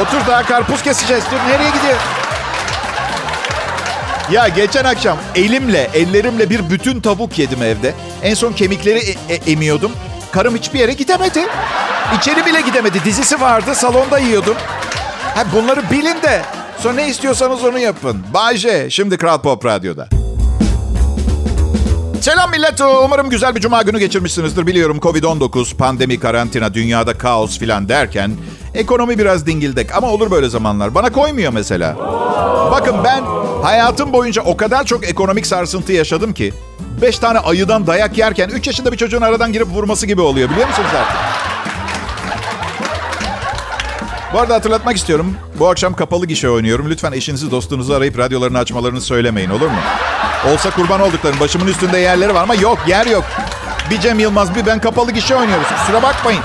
Otur 0.00 0.26
daha 0.28 0.42
karpuz 0.42 0.82
keseceğiz. 0.82 1.24
Dur 1.30 1.52
nereye 1.52 1.70
gidiyor? 1.70 1.96
Ya 4.30 4.48
geçen 4.48 4.84
akşam 4.84 5.18
elimle, 5.34 5.90
ellerimle 5.94 6.50
bir 6.50 6.70
bütün 6.70 7.00
tavuk 7.00 7.38
yedim 7.38 7.62
evde. 7.62 7.94
En 8.22 8.34
son 8.34 8.52
kemikleri 8.52 8.98
e- 8.98 9.34
e- 9.34 9.52
emiyordum. 9.52 9.92
Karım 10.32 10.56
hiçbir 10.56 10.78
yere 10.78 10.92
gidemedi. 10.92 11.46
İçeri 12.18 12.46
bile 12.46 12.60
gidemedi. 12.60 13.04
Dizisi 13.04 13.40
vardı, 13.40 13.74
salonda 13.74 14.18
yiyordum. 14.18 14.56
Ha, 15.34 15.44
bunları 15.54 15.90
bilin 15.90 16.22
de 16.22 16.42
sonra 16.80 16.94
ne 16.94 17.08
istiyorsanız 17.08 17.64
onu 17.64 17.78
yapın. 17.78 18.16
Bay 18.34 18.56
J, 18.56 18.90
şimdi 18.90 19.16
Kral 19.16 19.38
Pop 19.38 19.64
Radyo'da. 19.64 20.08
Selam 22.20 22.50
millet. 22.50 22.80
Umarım 22.80 23.30
güzel 23.30 23.54
bir 23.54 23.60
cuma 23.60 23.82
günü 23.82 23.98
geçirmişsinizdir. 23.98 24.66
Biliyorum 24.66 24.98
Covid-19, 24.98 25.76
pandemi, 25.76 26.20
karantina, 26.20 26.74
dünyada 26.74 27.18
kaos 27.18 27.58
filan 27.58 27.88
derken 27.88 28.32
ekonomi 28.74 29.18
biraz 29.18 29.46
dingildek. 29.46 29.96
Ama 29.96 30.10
olur 30.10 30.30
böyle 30.30 30.48
zamanlar. 30.48 30.94
Bana 30.94 31.12
koymuyor 31.12 31.52
mesela. 31.52 31.96
Bakın 32.70 32.96
ben 33.04 33.24
hayatım 33.62 34.12
boyunca 34.12 34.42
o 34.42 34.56
kadar 34.56 34.84
çok 34.84 35.08
ekonomik 35.08 35.46
sarsıntı 35.46 35.92
yaşadım 35.92 36.34
ki... 36.34 36.52
...beş 37.02 37.18
tane 37.18 37.38
ayıdan 37.38 37.86
dayak 37.86 38.18
yerken... 38.18 38.48
...üç 38.48 38.66
yaşında 38.66 38.92
bir 38.92 38.96
çocuğun 38.96 39.22
aradan 39.22 39.52
girip 39.52 39.68
vurması 39.68 40.06
gibi 40.06 40.20
oluyor. 40.20 40.50
Biliyor 40.50 40.68
musunuz 40.68 40.90
artık? 40.98 41.39
Bu 44.32 44.38
arada 44.38 44.54
hatırlatmak 44.54 44.96
istiyorum. 44.96 45.36
Bu 45.58 45.68
akşam 45.68 45.94
kapalı 45.94 46.26
gişe 46.26 46.50
oynuyorum. 46.50 46.90
Lütfen 46.90 47.12
eşinizi 47.12 47.50
dostunuzu 47.50 47.92
arayıp 47.94 48.18
radyolarını 48.18 48.58
açmalarını 48.58 49.00
söylemeyin 49.00 49.50
olur 49.50 49.66
mu? 49.66 49.78
Olsa 50.52 50.70
kurban 50.70 51.00
olduklarım. 51.00 51.40
Başımın 51.40 51.66
üstünde 51.66 51.98
yerleri 51.98 52.34
var 52.34 52.42
ama 52.42 52.54
yok 52.54 52.78
yer 52.88 53.06
yok. 53.06 53.24
Bir 53.90 54.00
Cem 54.00 54.18
Yılmaz 54.18 54.54
bir 54.54 54.66
ben 54.66 54.80
kapalı 54.80 55.12
gişe 55.12 55.36
oynuyoruz. 55.36 55.66
Kusura 55.80 56.02
bakmayın. 56.02 56.42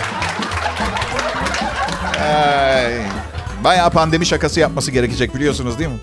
Ay, 2.23 2.93
bayağı 3.63 3.89
pandemi 3.89 4.25
şakası 4.25 4.59
yapması 4.59 4.91
gerekecek 4.91 5.35
biliyorsunuz 5.35 5.79
değil 5.79 5.89
mi? 5.89 5.99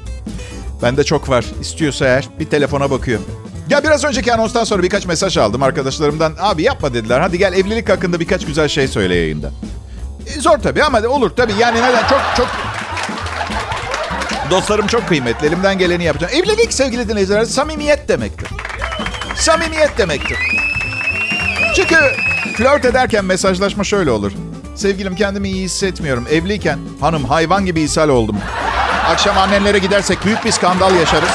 Bende 0.83 1.05
çok 1.05 1.29
var. 1.29 1.45
İstiyorsa 1.61 2.07
eğer 2.07 2.29
bir 2.41 2.47
telefona 2.47 2.91
bakıyor. 2.91 3.21
Ya 3.71 3.85
biraz 3.85 4.05
önceki 4.05 4.35
anonstan 4.35 4.65
sonra 4.65 4.83
birkaç 4.83 5.07
mesaj 5.07 5.37
aldım 5.37 5.63
arkadaşlarımdan. 5.63 6.33
Abi 6.41 6.63
yapma 6.63 6.95
dediler. 6.95 7.21
Hadi 7.21 7.39
gel 7.39 7.53
evlilik 7.53 7.89
hakkında 7.89 8.21
birkaç 8.21 8.47
güzel 8.47 8.69
şey 8.69 8.89
söyle 8.89 9.15
yayında. 9.15 9.51
E, 10.27 10.41
zor 10.41 10.59
tabii 10.59 10.85
ama 10.85 11.01
olur 11.09 11.31
tabii. 11.31 11.53
Yani 11.59 11.83
neden? 11.83 12.09
Çok 12.09 12.21
çok 12.37 12.49
Dostlarım 14.51 14.87
çok 14.87 15.09
kıymetli. 15.09 15.47
Elimden 15.47 15.79
geleni 15.79 16.05
yapacağım. 16.05 16.33
Evlilik 16.37 16.73
sevgili 16.73 17.09
dinleyiciler 17.09 17.45
samimiyet 17.45 18.09
demektir. 18.09 18.49
Samimiyet 19.35 19.99
demektir. 19.99 20.39
Çünkü 21.77 21.97
flört 22.57 22.85
ederken 22.85 23.25
mesajlaşma 23.25 23.85
şöyle 23.85 24.11
olur. 24.11 24.33
Sevgilim 24.75 25.17
kendimi 25.17 25.49
iyi 25.49 25.65
hissetmiyorum. 25.65 26.27
Evliyken 26.31 26.79
hanım 27.01 27.25
hayvan 27.25 27.67
gibi 27.67 27.81
ishal 27.81 28.09
oldum. 28.09 28.37
Akşam 29.07 29.39
annenlere 29.39 29.79
gidersek 29.79 30.25
büyük 30.25 30.45
bir 30.45 30.51
skandal 30.51 30.95
yaşarız. 30.95 31.31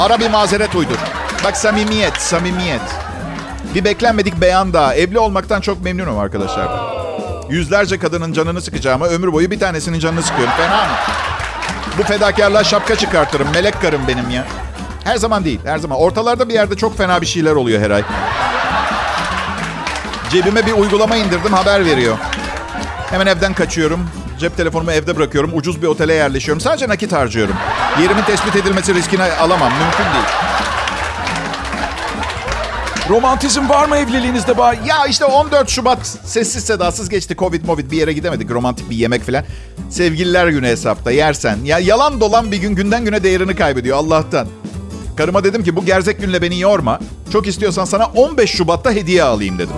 Ara 0.00 0.20
bir 0.20 0.30
mazeret 0.30 0.74
uydur. 0.74 0.98
Bak 1.44 1.56
samimiyet, 1.56 2.16
samimiyet. 2.16 2.80
Bir 3.74 3.84
beklenmedik 3.84 4.40
beyan 4.40 4.72
daha. 4.72 4.94
Evli 4.94 5.18
olmaktan 5.18 5.60
çok 5.60 5.84
memnunum 5.84 6.18
arkadaşlar. 6.18 6.95
Yüzlerce 7.50 7.98
kadının 7.98 8.32
canını 8.32 8.60
sıkacağıma 8.60 9.06
ömür 9.06 9.32
boyu 9.32 9.50
bir 9.50 9.60
tanesinin 9.60 9.98
canını 9.98 10.22
sıkıyorum. 10.22 10.54
Fena 10.56 10.76
mı? 10.84 10.92
Bu 11.98 12.02
fedakarlığa 12.02 12.64
şapka 12.64 12.96
çıkartırım. 12.96 13.48
Melek 13.54 13.82
karım 13.82 14.00
benim 14.08 14.30
ya. 14.30 14.44
Her 15.04 15.16
zaman 15.16 15.44
değil, 15.44 15.60
her 15.64 15.78
zaman. 15.78 15.98
Ortalarda 15.98 16.48
bir 16.48 16.54
yerde 16.54 16.76
çok 16.76 16.98
fena 16.98 17.20
bir 17.20 17.26
şeyler 17.26 17.52
oluyor 17.52 17.82
her 17.82 17.90
ay. 17.90 18.02
Cebime 20.30 20.66
bir 20.66 20.72
uygulama 20.72 21.16
indirdim, 21.16 21.52
haber 21.52 21.84
veriyor. 21.84 22.16
Hemen 23.10 23.26
evden 23.26 23.54
kaçıyorum. 23.54 24.00
Cep 24.38 24.56
telefonumu 24.56 24.92
evde 24.92 25.16
bırakıyorum. 25.16 25.50
Ucuz 25.54 25.82
bir 25.82 25.86
otele 25.86 26.14
yerleşiyorum. 26.14 26.60
Sadece 26.60 26.88
nakit 26.88 27.12
harcıyorum. 27.12 27.54
Yerimin 28.02 28.22
tespit 28.22 28.56
edilmesi 28.56 28.94
riskini 28.94 29.22
alamam. 29.22 29.72
Mümkün 29.72 30.04
değil. 30.14 30.45
Romantizm 33.08 33.68
var 33.68 33.88
mı 33.88 33.96
evliliğinizde 33.96 34.58
bay? 34.58 34.78
Ya 34.86 35.06
işte 35.06 35.24
14 35.24 35.68
Şubat 35.68 36.06
sessiz 36.06 36.64
sedasız 36.64 37.08
geçti. 37.08 37.36
Covid 37.36 37.64
movid 37.64 37.90
bir 37.90 37.96
yere 37.96 38.12
gidemedik. 38.12 38.50
Romantik 38.50 38.90
bir 38.90 38.96
yemek 38.96 39.22
falan. 39.22 39.44
Sevgililer 39.90 40.48
günü 40.48 40.66
hesapta 40.66 41.10
yersen. 41.10 41.58
Ya 41.64 41.78
yalan 41.78 42.20
dolan 42.20 42.52
bir 42.52 42.56
gün 42.56 42.74
günden 42.74 43.04
güne 43.04 43.22
değerini 43.22 43.56
kaybediyor 43.56 43.96
Allah'tan. 43.96 44.48
Karıma 45.16 45.44
dedim 45.44 45.64
ki 45.64 45.76
bu 45.76 45.84
gerzek 45.84 46.20
günle 46.20 46.42
beni 46.42 46.60
yorma. 46.60 47.00
Çok 47.32 47.46
istiyorsan 47.46 47.84
sana 47.84 48.06
15 48.06 48.50
Şubat'ta 48.50 48.92
hediye 48.92 49.22
alayım 49.22 49.58
dedim. 49.58 49.76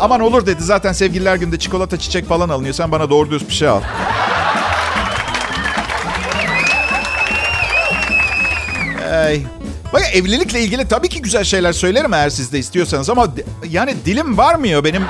Aman 0.00 0.20
olur 0.20 0.46
dedi 0.46 0.62
zaten 0.62 0.92
sevgililer 0.92 1.36
günde 1.36 1.58
çikolata 1.58 1.98
çiçek 1.98 2.28
falan 2.28 2.48
alınıyor. 2.48 2.74
Sen 2.74 2.92
bana 2.92 3.10
doğru 3.10 3.30
düz 3.30 3.48
bir 3.48 3.54
şey 3.54 3.68
al. 3.68 3.80
Ay. 9.12 9.42
Bak 9.96 10.14
evlilikle 10.14 10.60
ilgili 10.60 10.88
tabii 10.88 11.08
ki 11.08 11.22
güzel 11.22 11.44
şeyler 11.44 11.72
söylerim 11.72 12.14
eğer 12.14 12.30
siz 12.30 12.52
de 12.52 12.58
istiyorsanız 12.58 13.10
ama 13.10 13.28
yani 13.70 13.94
dilim 14.04 14.38
varmıyor 14.38 14.84
benim. 14.84 15.04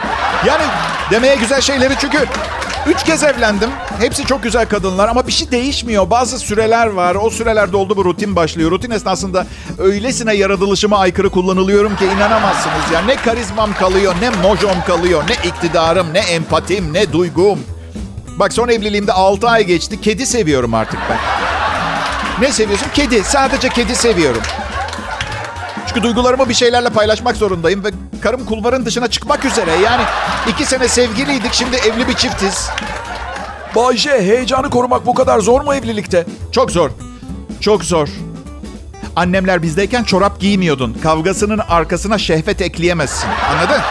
Yani 0.47 0.63
demeye 1.11 1.35
güzel 1.37 1.61
şeyleri 1.61 1.95
çünkü 2.01 2.19
üç 2.87 3.05
kez 3.05 3.23
evlendim. 3.23 3.71
Hepsi 4.01 4.27
çok 4.27 4.43
güzel 4.43 4.69
kadınlar 4.69 5.09
ama 5.09 5.27
bir 5.27 5.33
şey 5.33 5.51
değişmiyor. 5.51 6.11
Bazı 6.11 6.39
süreler 6.39 6.87
var. 6.87 7.15
O 7.15 7.31
süreler 7.31 7.73
doldu 7.73 7.97
bu 7.97 8.05
rutin 8.05 8.37
başlıyor. 8.37 8.71
Rutin 8.71 8.91
esnasında 8.91 9.47
öylesine 9.79 10.35
yaratılışıma 10.35 10.99
aykırı 10.99 11.31
kullanılıyorum 11.31 11.97
ki 11.97 12.05
inanamazsınız. 12.05 12.91
Ya 12.93 13.03
ne 13.03 13.17
karizmam 13.17 13.75
kalıyor, 13.75 14.15
ne 14.21 14.31
mojom 14.31 14.85
kalıyor, 14.87 15.23
ne 15.29 15.49
iktidarım, 15.49 16.15
ne 16.15 16.19
empatim, 16.19 16.93
ne 16.93 17.13
duygum. 17.13 17.59
Bak 18.37 18.53
son 18.53 18.69
evliliğimde 18.69 19.13
6 19.13 19.49
ay 19.49 19.65
geçti. 19.65 20.01
Kedi 20.01 20.27
seviyorum 20.27 20.75
artık 20.75 21.01
ben. 21.11 21.19
Ne 22.41 22.53
seviyorsun? 22.53 22.89
Kedi. 22.95 23.25
Sadece 23.25 23.69
kedi 23.69 23.95
seviyorum. 23.95 24.43
Çünkü 25.97 26.09
duygularımı 26.09 26.49
bir 26.49 26.55
şeylerle 26.55 26.91
paylaşmak 26.91 27.37
zorundayım 27.37 27.85
ve 27.85 27.91
karım 28.21 28.45
kulvarın 28.45 28.87
dışına 28.87 29.09
çıkmak 29.09 29.45
üzere. 29.45 29.71
Yani 29.85 30.03
iki 30.49 30.65
sene 30.65 30.89
sevgiliydik, 30.89 31.53
şimdi 31.53 31.77
evli 31.77 32.09
bir 32.09 32.15
çiftiz. 32.15 32.69
Bayce 33.77 34.11
heyecanı 34.11 34.71
korumak 34.71 35.07
bu 35.07 35.15
kadar 35.15 35.41
zor 35.41 35.61
mu 35.61 35.75
evlilikte? 35.75 36.27
Çok 36.53 36.71
zor. 36.71 36.91
Çok 37.61 37.85
zor. 37.85 38.09
Annemler 39.17 39.63
bizdeyken 39.63 40.03
çorap 40.03 40.41
giymiyordun. 40.41 40.97
Kavgasının 41.03 41.59
arkasına 41.59 42.19
şehvet 42.19 42.61
ekleyemezsin. 42.61 43.29
Anladın? 43.51 43.83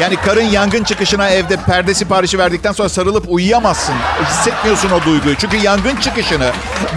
Yani 0.00 0.16
karın 0.16 0.42
yangın 0.42 0.84
çıkışına 0.84 1.30
evde 1.30 1.56
perde 1.56 1.94
siparişi 1.94 2.38
verdikten 2.38 2.72
sonra 2.72 2.88
sarılıp 2.88 3.24
uyuyamazsın. 3.28 3.94
Hissetmiyorsun 4.30 4.90
o 4.90 5.04
duyguyu. 5.04 5.36
Çünkü 5.36 5.56
yangın 5.56 5.96
çıkışını 5.96 6.50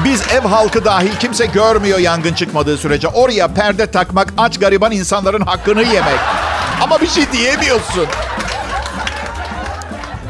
biz 0.05 0.21
ev 0.31 0.41
halkı 0.41 0.85
dahil 0.85 1.15
kimse 1.19 1.45
görmüyor 1.45 1.99
yangın 1.99 2.33
çıkmadığı 2.33 2.77
sürece. 2.77 3.07
Oraya 3.07 3.47
perde 3.47 3.91
takmak 3.91 4.33
aç 4.37 4.59
gariban 4.59 4.91
insanların 4.91 5.41
hakkını 5.41 5.83
yemek. 5.83 6.19
Ama 6.81 7.01
bir 7.01 7.07
şey 7.07 7.31
diyemiyorsun. 7.31 8.07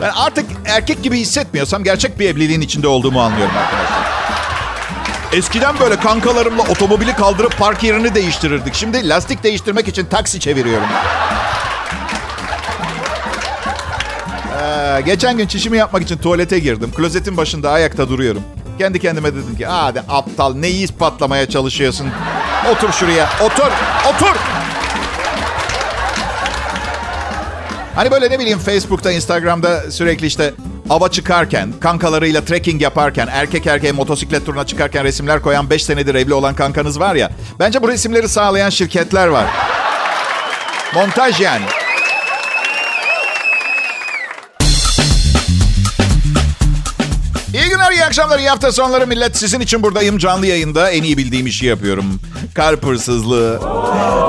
Ben 0.02 0.12
artık 0.16 0.46
erkek 0.66 1.04
gibi 1.04 1.20
hissetmiyorsam 1.20 1.84
gerçek 1.84 2.20
bir 2.20 2.30
evliliğin 2.30 2.62
içinde 2.62 2.88
olduğumu 2.88 3.22
anlıyorum 3.22 3.58
arkadaşlar. 3.58 4.04
Eskiden 5.34 5.80
böyle 5.80 6.00
kankalarımla 6.00 6.62
otomobili 6.62 7.14
kaldırıp 7.14 7.58
park 7.58 7.84
yerini 7.84 8.16
değiştirirdik. 8.16 8.74
Şimdi 8.74 9.10
lastik 9.10 9.44
değiştirmek 9.44 9.88
için 9.88 10.06
taksi 10.06 10.40
çeviriyorum. 10.40 10.88
Ee, 14.74 15.02
geçen 15.02 15.38
gün 15.38 15.48
çişimi 15.48 15.78
yapmak 15.78 16.04
için 16.04 16.18
tuvalete 16.18 16.60
girdim. 16.60 16.92
Klozetin 16.96 17.38
başında 17.38 17.72
ayakta 17.72 18.10
duruyorum. 18.10 18.42
Kendi 18.80 19.00
kendime 19.00 19.34
dedim 19.36 19.58
ki 19.58 19.66
hadi 19.66 20.00
aptal 20.10 20.56
neyi 20.56 20.84
ispatlamaya 20.84 21.50
çalışıyorsun? 21.50 22.08
Otur 22.72 22.92
şuraya 22.92 23.30
otur 23.44 23.72
otur. 24.16 24.36
Hani 27.96 28.12
böyle 28.12 28.30
ne 28.30 28.40
bileyim 28.40 28.60
Facebook'ta, 28.60 29.12
Instagram'da 29.12 29.92
sürekli 29.92 30.28
işte 30.28 30.54
ava 30.90 31.10
çıkarken, 31.12 31.74
kankalarıyla 31.80 32.46
trekking 32.46 32.82
yaparken, 32.82 33.28
erkek 33.32 33.68
erkeğe 33.68 33.92
motosiklet 33.92 34.46
turuna 34.46 34.66
çıkarken 34.66 35.04
resimler 35.04 35.42
koyan 35.42 35.70
5 35.70 35.84
senedir 35.84 36.16
evli 36.16 36.34
olan 36.34 36.56
kankanız 36.56 37.00
var 37.00 37.16
ya. 37.16 37.30
Bence 37.60 37.82
bu 37.82 37.88
resimleri 37.88 38.30
sağlayan 38.30 38.70
şirketler 38.70 39.28
var. 39.28 39.46
Montaj 40.94 41.42
yani. 41.42 41.66
İyi 48.04 48.06
akşamlar, 48.06 48.40
iyi 48.40 48.50
hafta 48.50 48.72
sonları 48.72 49.08
millet. 49.08 49.38
Sizin 49.38 49.60
için 49.60 49.84
buradayım 49.84 50.18
canlı 50.18 50.48
yayında. 50.48 50.92
En 50.92 51.04
iyi 51.04 51.18
bildiğim 51.18 51.48
işi 51.48 51.66
yapıyorum. 51.66 52.06
Kalp 52.54 52.86
hırsızlığı. 52.86 53.60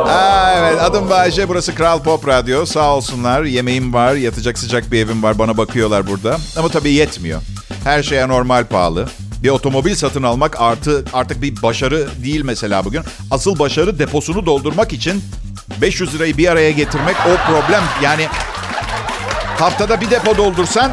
Aa, 0.08 0.54
evet, 0.58 0.82
adım 0.82 1.10
Bayece. 1.10 1.48
Burası 1.48 1.74
Kral 1.74 2.02
Pop 2.02 2.28
Radyo. 2.28 2.66
Sağ 2.66 2.96
olsunlar. 2.96 3.42
Yemeğim 3.42 3.94
var, 3.94 4.14
yatacak 4.14 4.58
sıcak 4.58 4.92
bir 4.92 4.98
evim 4.98 5.22
var. 5.22 5.38
Bana 5.38 5.56
bakıyorlar 5.56 6.06
burada. 6.06 6.36
Ama 6.56 6.68
tabii 6.68 6.90
yetmiyor. 6.90 7.40
Her 7.84 8.02
şeye 8.02 8.28
normal 8.28 8.64
pahalı. 8.64 9.08
Bir 9.42 9.48
otomobil 9.48 9.94
satın 9.94 10.22
almak 10.22 10.60
artı 10.60 11.04
artık 11.12 11.42
bir 11.42 11.62
başarı 11.62 12.08
değil 12.24 12.42
mesela 12.44 12.84
bugün. 12.84 13.02
Asıl 13.30 13.58
başarı 13.58 13.98
deposunu 13.98 14.46
doldurmak 14.46 14.92
için 14.92 15.24
500 15.80 16.14
lirayı 16.14 16.36
bir 16.36 16.48
araya 16.48 16.70
getirmek 16.70 17.16
o 17.26 17.50
problem. 17.50 17.82
Yani 18.02 18.26
haftada 19.58 20.00
bir 20.00 20.10
depo 20.10 20.36
doldursan 20.36 20.92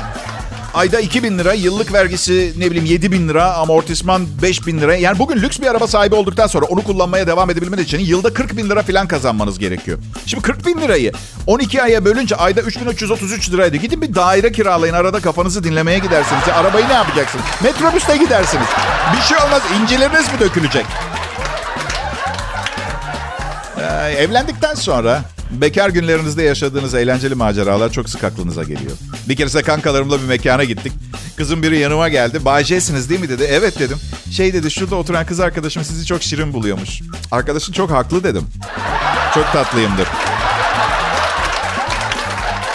ayda 0.74 1.00
2000 1.00 1.40
lira, 1.40 1.54
yıllık 1.54 1.94
vergisi 1.94 2.54
ne 2.58 2.72
bileyim 2.72 2.86
7000 2.86 3.30
lira, 3.30 3.54
amortisman 3.54 4.28
5000 4.42 4.82
lira. 4.82 4.96
Yani 4.96 5.20
bugün 5.20 5.36
lüks 5.42 5.60
bir 5.60 5.68
araba 5.68 5.88
sahibi 5.88 6.16
olduktan 6.16 6.48
sonra 6.48 6.66
onu 6.66 6.84
kullanmaya 6.84 7.28
devam 7.28 7.50
edebilmeniz 7.50 7.86
için 7.86 8.00
yılda 8.00 8.34
40 8.34 8.58
bin 8.58 8.70
lira 8.70 8.84
falan 8.84 9.08
kazanmanız 9.08 9.60
gerekiyor. 9.60 10.00
Şimdi 10.26 10.44
40 10.44 10.66
bin 10.66 10.82
lirayı 10.82 11.12
12 11.48 11.84
aya 11.84 12.06
bölünce 12.06 12.36
ayda 12.36 12.62
3333 12.62 13.52
liraydı. 13.52 13.78
Gidin 13.78 14.02
bir 14.02 14.16
daire 14.16 14.52
kiralayın 14.52 14.94
arada 14.94 15.20
kafanızı 15.20 15.64
dinlemeye 15.64 16.00
gidersiniz. 16.00 16.48
Ya 16.48 16.56
arabayı 16.56 16.88
ne 16.88 16.94
yapacaksınız? 16.94 17.46
Metrobüste 17.64 18.18
gidersiniz. 18.18 18.68
Bir 19.16 19.22
şey 19.22 19.38
olmaz 19.38 19.62
incileriniz 19.82 20.34
mi 20.34 20.40
dökülecek? 20.40 20.86
Ee, 23.78 24.12
evlendikten 24.12 24.74
sonra 24.74 25.22
bekar 25.52 25.90
günlerinizde 25.90 26.44
yaşadığınız 26.44 26.96
eğlenceli 26.96 27.36
maceralar 27.36 27.92
çok 27.92 28.10
sık 28.10 28.24
aklınıza 28.24 28.64
geliyor. 28.64 28.92
Bir 29.30 29.36
keresinde 29.36 29.64
kankalarımla 29.64 30.22
bir 30.22 30.28
mekana 30.28 30.64
gittik. 30.64 30.94
Kızım 31.38 31.64
biri 31.64 31.80
yanıma 31.80 32.10
geldi. 32.10 32.46
Bayce'siniz 32.46 33.10
değil 33.10 33.22
mi 33.22 33.30
dedi. 33.30 33.44
Evet 33.50 33.80
dedim. 33.80 33.98
Şey 34.32 34.54
dedi 34.54 34.72
şurada 34.72 34.96
oturan 34.96 35.26
kız 35.26 35.40
arkadaşım 35.40 35.84
sizi 35.84 36.06
çok 36.06 36.24
şirin 36.24 36.54
buluyormuş. 36.54 37.02
Arkadaşın 37.32 37.74
çok 37.74 37.92
haklı 37.92 38.24
dedim. 38.24 38.48
Çok 39.34 39.52
tatlıyımdır. 39.54 40.08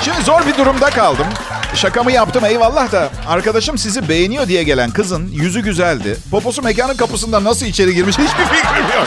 Şimdi 0.03 0.23
zor 0.23 0.47
bir 0.47 0.57
durumda 0.59 0.91
kaldım. 0.91 1.27
Şakamı 1.75 2.13
yaptım 2.13 2.45
eyvallah 2.45 2.93
da 2.93 3.11
arkadaşım 3.27 3.79
sizi 3.79 4.09
beğeniyor 4.09 4.49
diye 4.49 4.63
gelen 4.63 4.91
kızın 4.91 5.29
yüzü 5.33 5.61
güzeldi. 5.61 6.17
Poposu 6.31 6.63
mekanın 6.63 6.97
kapısından 6.97 7.45
nasıl 7.45 7.67
içeri 7.67 7.95
girmiş 7.95 8.19
hiçbir 8.19 8.45
fikrim 8.45 8.87
yok. 8.97 9.07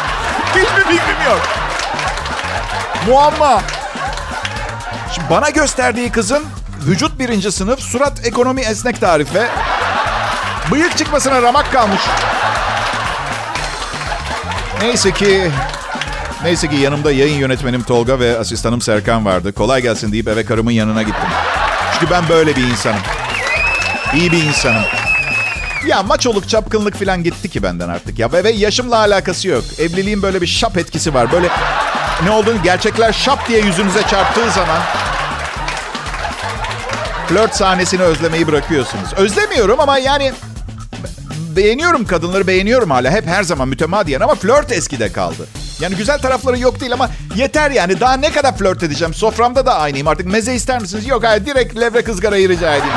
Hiçbir 0.56 0.84
fikrim 0.84 1.26
yok. 1.26 1.69
Muamma. 3.08 3.62
Şimdi 5.16 5.30
bana 5.30 5.50
gösterdiği 5.50 6.12
kızın 6.12 6.44
vücut 6.88 7.20
birinci 7.20 7.52
sınıf, 7.52 7.80
surat 7.80 8.26
ekonomi 8.26 8.62
esnek 8.62 9.02
tarife. 9.02 9.50
Bıyık 10.72 10.98
çıkmasına 10.98 11.42
ramak 11.42 11.72
kalmış. 11.72 12.02
Neyse 14.82 15.12
ki 15.12 15.52
Neyse 16.44 16.70
ki 16.70 16.76
yanımda 16.76 17.12
yayın 17.12 17.38
yönetmenim 17.38 17.84
Tolga 17.84 18.20
ve 18.20 18.40
asistanım 18.40 18.82
Serkan 18.82 19.26
vardı. 19.26 19.54
Kolay 19.54 19.82
gelsin 19.82 20.12
deyip 20.12 20.28
eve 20.28 20.46
karımın 20.46 20.72
yanına 20.72 21.04
gittim. 21.04 21.30
Çünkü 21.94 22.12
ben 22.12 22.30
böyle 22.30 22.56
bir 22.56 22.64
insanım. 22.64 23.00
İyi 24.16 24.32
bir 24.32 24.44
insanım. 24.44 24.84
Ya 25.88 26.04
maçoluk, 26.04 26.50
çapkınlık 26.50 26.96
falan 26.96 27.24
gitti 27.24 27.50
ki 27.50 27.64
benden 27.64 27.90
artık 27.90 28.20
ya. 28.20 28.32
Ve 28.32 28.50
yaşımla 28.52 28.98
alakası 28.98 29.48
yok. 29.48 29.64
Evliliğin 29.80 30.22
böyle 30.22 30.42
bir 30.42 30.48
şap 30.48 30.78
etkisi 30.78 31.14
var. 31.14 31.32
Böyle 31.32 31.50
ne 32.24 32.32
olduğunu 32.32 32.64
gerçekler 32.64 33.14
şap 33.14 33.48
diye 33.48 33.60
yüzünüze 33.62 34.04
çarptığı 34.04 34.52
zaman 34.52 34.80
flört 37.28 37.56
sahnesini 37.56 38.02
özlemeyi 38.02 38.48
bırakıyorsunuz. 38.48 39.14
Özlemiyorum 39.18 39.80
ama 39.80 39.98
yani 39.98 40.34
beğeniyorum 41.56 42.06
kadınları 42.06 42.48
beğeniyorum 42.48 42.92
hala. 42.92 43.12
Hep 43.12 43.28
her 43.28 43.44
zaman 43.44 43.68
mütemadiyen 43.68 44.20
ama 44.20 44.36
flört 44.36 44.72
eskide 44.72 45.12
kaldı. 45.12 45.48
Yani 45.80 45.96
güzel 45.96 46.20
tarafları 46.20 46.60
yok 46.60 46.80
değil 46.80 46.94
ama 46.94 47.10
yeter 47.36 47.72
yani. 47.72 48.00
Daha 48.00 48.14
ne 48.14 48.32
kadar 48.32 48.58
flört 48.58 48.84
edeceğim? 48.84 49.14
Soframda 49.14 49.66
da 49.66 49.76
aynıyım 49.80 50.08
artık. 50.08 50.26
Meze 50.28 50.56
ister 50.56 50.82
misiniz? 50.82 51.08
Yok 51.08 51.24
hayır 51.24 51.46
direkt 51.46 51.76
levrek 51.76 52.10
ızgarayı 52.10 52.50
rica 52.50 52.76
edeyim. 52.76 52.96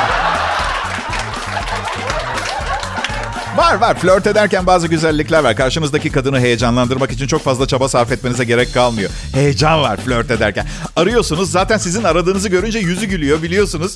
Var 3.57 3.75
var. 3.81 3.95
Flört 3.99 4.27
ederken 4.27 4.65
bazı 4.65 4.87
güzellikler 4.87 5.43
var. 5.43 5.55
Karşınızdaki 5.55 6.11
kadını 6.11 6.39
heyecanlandırmak 6.39 7.11
için 7.11 7.27
çok 7.27 7.43
fazla 7.43 7.67
çaba 7.67 7.89
sarf 7.89 8.11
etmenize 8.11 8.43
gerek 8.43 8.73
kalmıyor. 8.73 9.09
Heyecan 9.33 9.81
var 9.81 9.97
flört 9.97 10.31
ederken. 10.31 10.65
Arıyorsunuz 10.95 11.51
zaten 11.51 11.77
sizin 11.77 12.03
aradığınızı 12.03 12.49
görünce 12.49 12.79
yüzü 12.79 13.05
gülüyor 13.05 13.41
biliyorsunuz. 13.41 13.95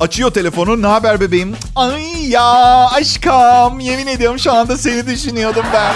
Açıyor 0.00 0.30
telefonu. 0.30 0.82
Ne 0.82 0.86
haber 0.86 1.20
bebeğim? 1.20 1.56
Ay 1.76 2.28
ya 2.30 2.86
aşkım. 2.90 3.80
Yemin 3.80 4.06
ediyorum 4.06 4.38
şu 4.38 4.52
anda 4.52 4.76
seni 4.78 5.06
düşünüyordum 5.06 5.64
ben. 5.72 5.92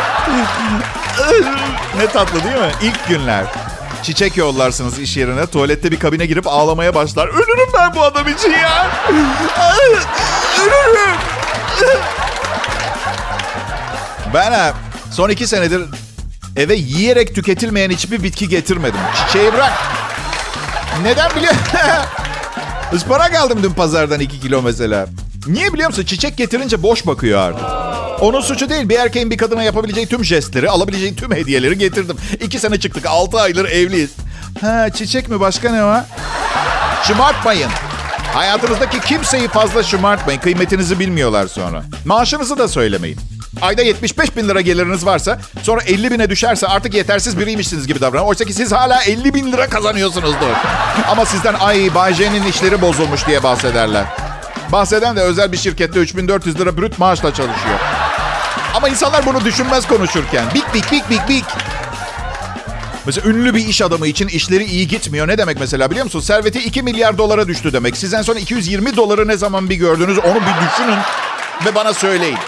ne 1.98 2.06
tatlı 2.06 2.44
değil 2.44 2.56
mi? 2.56 2.72
İlk 2.82 3.08
günler. 3.08 3.44
Çiçek 4.02 4.36
yollarsınız 4.36 4.98
iş 4.98 5.16
yerine. 5.16 5.46
Tuvalette 5.46 5.90
bir 5.90 5.98
kabine 6.00 6.26
girip 6.26 6.46
ağlamaya 6.46 6.94
başlar. 6.94 7.28
Ölürüm 7.28 7.68
ben 7.78 7.94
bu 7.94 8.02
adam 8.02 8.28
için 8.28 8.50
ya. 8.50 8.86
Ölürüm. 10.62 11.18
Ben 14.34 14.52
ha, 14.52 14.74
son 15.12 15.28
iki 15.28 15.46
senedir 15.46 15.82
eve 16.56 16.74
yiyerek 16.74 17.34
tüketilmeyen 17.34 17.90
hiçbir 17.90 18.22
bitki 18.22 18.48
getirmedim. 18.48 19.00
Çiçeği 19.26 19.52
bırak. 19.52 19.72
Neden 21.02 21.30
biliyor? 21.36 21.54
Ispanak 22.92 23.34
aldım 23.34 23.62
dün 23.62 23.70
pazardan 23.72 24.20
iki 24.20 24.40
kilo 24.40 24.62
mesela. 24.62 25.06
Niye 25.46 25.72
biliyor 25.72 25.88
musun? 25.88 26.04
Çiçek 26.04 26.36
getirince 26.36 26.82
boş 26.82 27.06
bakıyor 27.06 27.38
artık. 27.40 27.64
Onun 28.22 28.40
suçu 28.40 28.68
değil. 28.70 28.88
Bir 28.88 28.98
erkeğin 28.98 29.30
bir 29.30 29.38
kadına 29.38 29.62
yapabileceği 29.62 30.06
tüm 30.06 30.24
jestleri, 30.24 30.70
alabileceği 30.70 31.16
tüm 31.16 31.32
hediyeleri 31.34 31.78
getirdim. 31.78 32.16
İki 32.40 32.58
sene 32.58 32.80
çıktık. 32.80 33.06
Altı 33.06 33.40
aydır 33.40 33.64
evliyiz. 33.64 34.10
Ha 34.60 34.90
çiçek 34.90 35.28
mi? 35.28 35.40
Başka 35.40 35.70
ne 35.72 35.84
var? 35.84 36.04
Şımartmayın. 37.06 37.70
Hayatınızdaki 38.34 39.00
kimseyi 39.00 39.48
fazla 39.48 39.82
şımartmayın. 39.82 40.40
Kıymetinizi 40.40 40.98
bilmiyorlar 40.98 41.46
sonra. 41.46 41.82
Maaşınızı 42.04 42.58
da 42.58 42.68
söylemeyin. 42.68 43.18
Ayda 43.62 43.82
75 43.82 44.36
bin 44.36 44.48
lira 44.48 44.60
geliriniz 44.60 45.06
varsa 45.06 45.38
sonra 45.62 45.82
50 45.82 46.10
bine 46.10 46.30
düşerse 46.30 46.66
artık 46.66 46.94
yetersiz 46.94 47.38
biriymişsiniz 47.38 47.86
gibi 47.86 48.00
davranın. 48.00 48.24
Oysa 48.24 48.44
ki 48.44 48.52
siz 48.52 48.72
hala 48.72 49.02
50 49.02 49.34
bin 49.34 49.52
lira 49.52 49.66
kazanıyorsunuzdur. 49.66 50.46
Ama 51.08 51.24
sizden 51.24 51.54
ay 51.54 51.94
Bay 51.94 52.12
işleri 52.48 52.82
bozulmuş 52.82 53.26
diye 53.26 53.42
bahsederler. 53.42 54.04
Bahseden 54.72 55.16
de 55.16 55.20
özel 55.20 55.52
bir 55.52 55.56
şirkette 55.56 56.00
3400 56.00 56.60
lira 56.60 56.76
brüt 56.76 56.98
maaşla 56.98 57.34
çalışıyor. 57.34 57.78
Ama 58.74 58.88
insanlar 58.88 59.26
bunu 59.26 59.44
düşünmez 59.44 59.88
konuşurken. 59.88 60.44
Bik 60.54 60.74
bik 60.74 60.92
bik 60.92 61.10
bik 61.10 61.28
bik. 61.28 61.44
Mesela 63.06 63.30
ünlü 63.30 63.54
bir 63.54 63.66
iş 63.66 63.82
adamı 63.82 64.06
için 64.06 64.28
işleri 64.28 64.64
iyi 64.64 64.88
gitmiyor. 64.88 65.28
Ne 65.28 65.38
demek 65.38 65.60
mesela 65.60 65.90
biliyor 65.90 66.04
musun? 66.04 66.20
Serveti 66.20 66.58
2 66.58 66.82
milyar 66.82 67.18
dolara 67.18 67.48
düştü 67.48 67.72
demek. 67.72 67.96
Siz 67.96 68.14
en 68.14 68.22
son 68.22 68.36
220 68.36 68.96
doları 68.96 69.28
ne 69.28 69.36
zaman 69.36 69.70
bir 69.70 69.76
gördünüz 69.76 70.18
onu 70.18 70.34
bir 70.34 70.68
düşünün 70.70 70.98
ve 71.66 71.74
bana 71.74 71.94
söyleyin. 71.94 72.38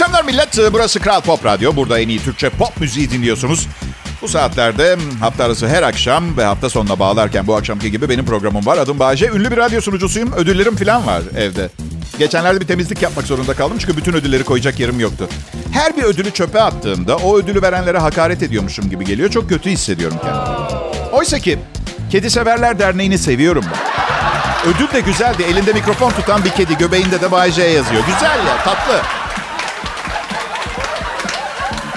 Akşamlar 0.00 0.24
millet. 0.24 0.72
Burası 0.72 1.00
Kral 1.00 1.20
Pop 1.20 1.44
Radyo. 1.44 1.76
Burada 1.76 2.00
en 2.00 2.08
iyi 2.08 2.22
Türkçe 2.22 2.50
pop 2.50 2.80
müziği 2.80 3.10
dinliyorsunuz. 3.10 3.66
Bu 4.22 4.28
saatlerde 4.28 4.96
hafta 5.20 5.44
arası 5.44 5.68
her 5.68 5.82
akşam 5.82 6.36
ve 6.36 6.44
hafta 6.44 6.70
sonuna 6.70 6.98
bağlarken 6.98 7.46
bu 7.46 7.56
akşamki 7.56 7.90
gibi 7.90 8.08
benim 8.08 8.26
programım 8.26 8.66
var. 8.66 8.78
Adım 8.78 8.98
Bahçe. 8.98 9.26
Ünlü 9.26 9.50
bir 9.50 9.56
radyo 9.56 9.80
sunucusuyum. 9.80 10.32
Ödüllerim 10.32 10.76
falan 10.76 11.06
var 11.06 11.22
evde. 11.36 11.68
Geçenlerde 12.18 12.60
bir 12.60 12.66
temizlik 12.66 13.02
yapmak 13.02 13.26
zorunda 13.26 13.54
kaldım 13.54 13.76
çünkü 13.78 13.96
bütün 13.96 14.12
ödülleri 14.12 14.44
koyacak 14.44 14.80
yerim 14.80 15.00
yoktu. 15.00 15.28
Her 15.72 15.96
bir 15.96 16.02
ödülü 16.02 16.30
çöpe 16.30 16.62
attığımda 16.62 17.16
o 17.16 17.38
ödülü 17.38 17.62
verenlere 17.62 17.98
hakaret 17.98 18.42
ediyormuşum 18.42 18.90
gibi 18.90 19.04
geliyor. 19.04 19.30
Çok 19.30 19.48
kötü 19.48 19.70
hissediyorum 19.70 20.18
kendimi. 20.22 20.78
Oysa 21.12 21.38
ki 21.38 21.58
Kedi 22.10 22.30
Severler 22.30 22.78
Derneği'ni 22.78 23.18
seviyorum 23.18 23.64
ben. 23.72 23.98
Ödül 24.70 24.92
de 24.92 25.00
güzeldi. 25.00 25.42
Elinde 25.42 25.72
mikrofon 25.72 26.10
tutan 26.10 26.44
bir 26.44 26.50
kedi. 26.50 26.78
Göbeğinde 26.78 27.20
de 27.20 27.30
Bay 27.30 27.52
J 27.52 27.62
yazıyor. 27.62 28.02
Güzel 28.06 28.46
ya, 28.46 28.56
tatlı. 28.64 29.02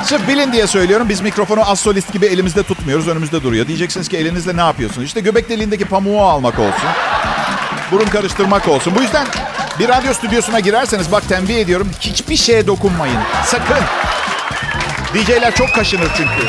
Sırf 0.04 0.28
bilin 0.28 0.52
diye 0.52 0.68
söylüyorum. 0.68 1.10
Biz 1.10 1.22
mikrofonu 1.22 1.70
az 1.70 1.80
solist 1.80 2.14
gibi 2.14 2.26
elimizde 2.26 2.64
tutmuyoruz. 2.64 3.08
Önümüzde 3.08 3.44
duruyor. 3.44 3.68
Diyeceksiniz 3.68 4.08
ki 4.10 4.18
elinizle 4.18 4.58
ne 4.58 4.62
yapıyorsunuz? 4.62 5.08
İşte 5.08 5.20
göbek 5.20 5.50
deliğindeki 5.50 5.86
pamuğu 5.86 6.22
almak 6.22 6.60
olsun. 6.60 6.90
Burun 7.92 8.06
karıştırmak 8.06 8.68
olsun. 8.68 8.94
Bu 8.96 9.02
yüzden 9.02 9.28
bir 9.80 9.90
radyo 9.90 10.14
stüdyosuna 10.14 10.60
girerseniz 10.60 11.12
bak 11.12 11.30
tembih 11.30 11.56
ediyorum. 11.56 11.92
Hiçbir 12.00 12.36
şeye 12.38 12.68
dokunmayın. 12.68 13.18
Sakın. 13.46 13.86
DJ'ler 15.14 15.56
çok 15.56 15.76
kaşınır 15.76 16.08
çünkü. 16.18 16.48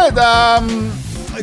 Evet, 0.00 0.12
um, 0.12 0.92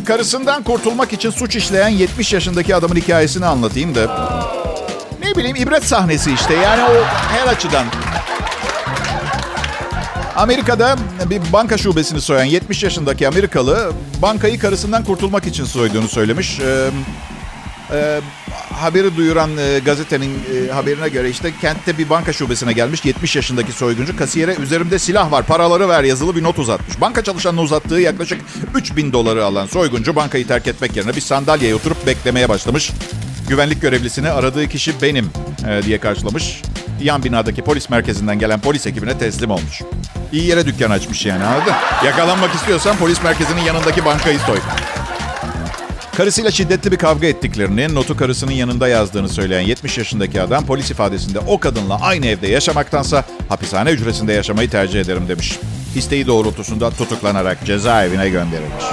karısından 0.06 0.64
kurtulmak 0.64 1.14
için 1.14 1.30
suç 1.30 1.56
işleyen 1.56 1.88
70 1.88 2.34
yaşındaki 2.34 2.76
adamın 2.76 2.96
hikayesini 2.96 3.46
anlatayım 3.46 3.96
da. 3.96 4.02
Ne 5.24 5.36
bileyim 5.36 5.56
ibret 5.56 5.86
sahnesi 5.86 6.34
işte. 6.34 6.54
Yani 6.54 6.84
o 6.84 7.04
her 7.38 7.48
açıdan. 7.48 7.86
Amerika'da 10.38 10.98
bir 11.30 11.42
banka 11.54 11.78
şubesini 11.78 12.22
soyan 12.22 12.44
70 12.44 12.84
yaşındaki 12.84 13.28
Amerikalı 13.28 13.92
bankayı 14.22 14.60
karısından 14.60 15.04
kurtulmak 15.04 15.48
için 15.48 15.64
soyduğunu 15.64 16.08
söylemiş. 16.08 16.60
Ee, 16.60 16.90
e, 17.92 18.22
haberi 18.74 19.18
duyuran 19.18 19.50
e, 19.58 19.80
gazetenin 19.80 20.32
e, 20.54 20.72
haberine 20.72 21.10
göre 21.10 21.30
işte 21.30 21.54
kentte 21.62 21.98
bir 21.98 22.10
banka 22.10 22.34
şubesine 22.34 22.74
gelmiş 22.74 23.06
70 23.06 23.36
yaşındaki 23.36 23.72
soyguncu 23.72 24.18
kasiyere 24.18 24.56
üzerimde 24.56 25.00
silah 25.00 25.32
var 25.32 25.46
paraları 25.46 25.90
ver 25.90 26.04
yazılı 26.04 26.36
bir 26.36 26.44
not 26.44 26.60
uzatmış. 26.60 27.02
Banka 27.02 27.24
çalışanına 27.24 27.62
uzattığı 27.62 28.00
yaklaşık 28.00 28.42
3000 28.76 29.14
doları 29.14 29.46
alan 29.46 29.66
soyguncu 29.66 30.16
bankayı 30.16 30.48
terk 30.48 30.68
etmek 30.68 30.96
yerine 30.96 31.16
bir 31.16 31.22
sandalyeye 31.22 31.76
oturup 31.76 32.08
beklemeye 32.08 32.50
başlamış. 32.50 32.92
Güvenlik 33.50 33.82
görevlisini 33.82 34.30
aradığı 34.30 34.68
kişi 34.70 35.02
benim 35.02 35.30
e, 35.70 35.84
diye 35.84 36.00
karşılamış. 36.00 36.62
Yan 37.02 37.24
binadaki 37.24 37.62
polis 37.62 37.90
merkezinden 37.90 38.40
gelen 38.40 38.60
polis 38.60 38.88
ekibine 38.88 39.18
teslim 39.18 39.52
olmuş. 39.52 39.82
İyi 40.32 40.46
yere 40.46 40.66
dükkan 40.66 40.92
açmış 40.92 41.26
yani 41.26 41.44
anladın? 41.44 41.74
Yakalanmak 42.06 42.56
istiyorsan 42.56 42.98
polis 42.98 43.24
merkezinin 43.24 43.62
yanındaki 43.62 44.06
bankayı 44.06 44.40
soy. 44.40 44.58
Karısıyla 46.18 46.52
şiddetli 46.52 46.92
bir 46.92 46.98
kavga 46.98 47.28
ettiklerini, 47.28 47.96
notu 47.96 48.18
karısının 48.18 48.52
yanında 48.52 48.88
yazdığını 48.88 49.30
söyleyen 49.30 49.62
70 49.62 49.98
yaşındaki 49.98 50.42
adam 50.42 50.66
polis 50.66 50.92
ifadesinde 50.92 51.40
o 51.40 51.60
kadınla 51.60 52.02
aynı 52.02 52.28
evde 52.28 52.48
yaşamaktansa 52.48 53.24
hapishane 53.50 53.90
hücresinde 53.92 54.34
yaşamayı 54.34 54.70
tercih 54.70 55.02
ederim 55.02 55.28
demiş. 55.30 55.60
İsteği 55.96 56.28
doğrultusunda 56.28 56.92
tutuklanarak 56.92 57.66
cezaevine 57.66 58.30
gönderilmiş. 58.30 58.86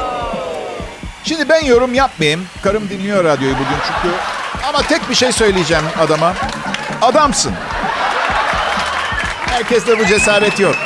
Şimdi 1.25 1.49
ben 1.49 1.65
yorum 1.65 1.95
yapmayayım. 1.95 2.47
Karım 2.63 2.89
dinliyor 2.91 3.25
radyoyu 3.25 3.55
bugün 3.55 3.79
çünkü. 3.87 4.17
Ama 4.69 4.83
tek 4.83 5.11
bir 5.11 5.15
şey 5.15 5.33
söyleyeceğim 5.33 5.85
adama. 5.99 6.35
Adamsın. 7.03 7.53
Herkeste 9.47 9.99
bu 9.99 10.07
cesaret 10.07 10.61
yok. 10.61 10.77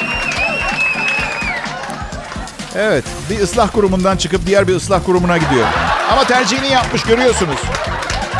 Evet, 2.80 3.04
bir 3.30 3.40
ıslah 3.40 3.72
kurumundan 3.72 4.16
çıkıp 4.16 4.46
diğer 4.46 4.68
bir 4.68 4.74
ıslah 4.74 5.04
kurumuna 5.06 5.38
gidiyor. 5.38 5.66
Ama 6.12 6.24
tercihini 6.24 6.68
yapmış 6.68 7.02
görüyorsunuz. 7.02 7.58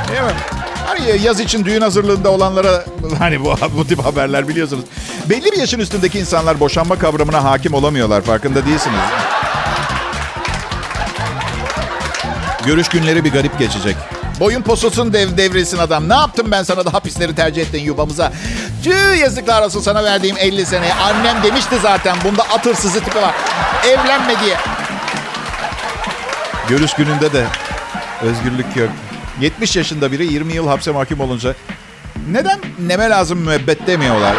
Değil 0.08 0.22
mi? 0.22 0.32
Hani 0.86 1.22
yaz 1.22 1.40
için 1.40 1.64
düğün 1.64 1.80
hazırlığında 1.80 2.30
olanlara 2.30 2.84
hani 3.18 3.44
bu, 3.44 3.54
bu 3.76 3.86
tip 3.86 4.04
haberler 4.04 4.48
biliyorsunuz. 4.48 4.84
Belli 5.30 5.52
bir 5.52 5.58
yaşın 5.58 5.78
üstündeki 5.78 6.18
insanlar 6.18 6.60
boşanma 6.60 6.98
kavramına 6.98 7.44
hakim 7.44 7.74
olamıyorlar. 7.74 8.22
Farkında 8.22 8.66
değilsiniz. 8.66 9.00
Görüş 12.66 12.88
günleri 12.88 13.24
bir 13.24 13.32
garip 13.32 13.58
geçecek. 13.58 13.96
Boyun 14.40 14.62
pososun 14.62 15.12
dev 15.12 15.36
devresin 15.36 15.78
adam. 15.78 16.08
Ne 16.08 16.14
yaptım 16.14 16.50
ben 16.50 16.62
sana 16.62 16.86
da 16.86 16.92
hapisleri 16.92 17.34
tercih 17.34 17.62
ettin 17.62 17.82
yuvamıza. 17.82 18.32
Tüh 18.84 19.20
yazıklar 19.20 19.62
olsun 19.62 19.80
sana 19.80 20.04
verdiğim 20.04 20.36
50 20.38 20.66
seneye. 20.66 20.94
Annem 20.94 21.42
demişti 21.42 21.76
zaten 21.82 22.16
bunda 22.24 22.42
at 22.42 22.66
hırsızı 22.66 23.00
tipi 23.04 23.22
var. 23.22 23.34
Evlenme 23.86 24.40
diye. 24.44 24.56
Görüş 26.68 26.92
gününde 26.92 27.32
de 27.32 27.46
özgürlük 28.22 28.76
yok. 28.76 28.90
70 29.40 29.76
yaşında 29.76 30.12
biri 30.12 30.32
20 30.32 30.52
yıl 30.52 30.68
hapse 30.68 30.90
mahkum 30.90 31.20
olunca 31.20 31.54
neden 32.30 32.60
neme 32.78 33.10
lazım 33.10 33.38
müebbet 33.38 33.86
demiyorlar? 33.86 34.36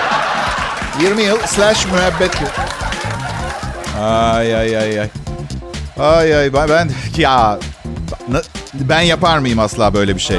20 1.01 1.23
yıl 1.23 1.38
slash 1.47 1.85
müebbet. 1.85 2.35
Ay 4.01 4.55
ay 4.55 4.77
ay 4.77 4.99
ay. 4.99 5.09
Ay 5.99 6.35
ay 6.35 6.53
ben, 6.53 6.69
ben 6.69 6.89
ya 7.17 7.59
ben 8.73 9.01
yapar 9.01 9.38
mıyım 9.38 9.60
asla 9.60 9.93
böyle 9.93 10.15
bir 10.15 10.21
şey? 10.21 10.38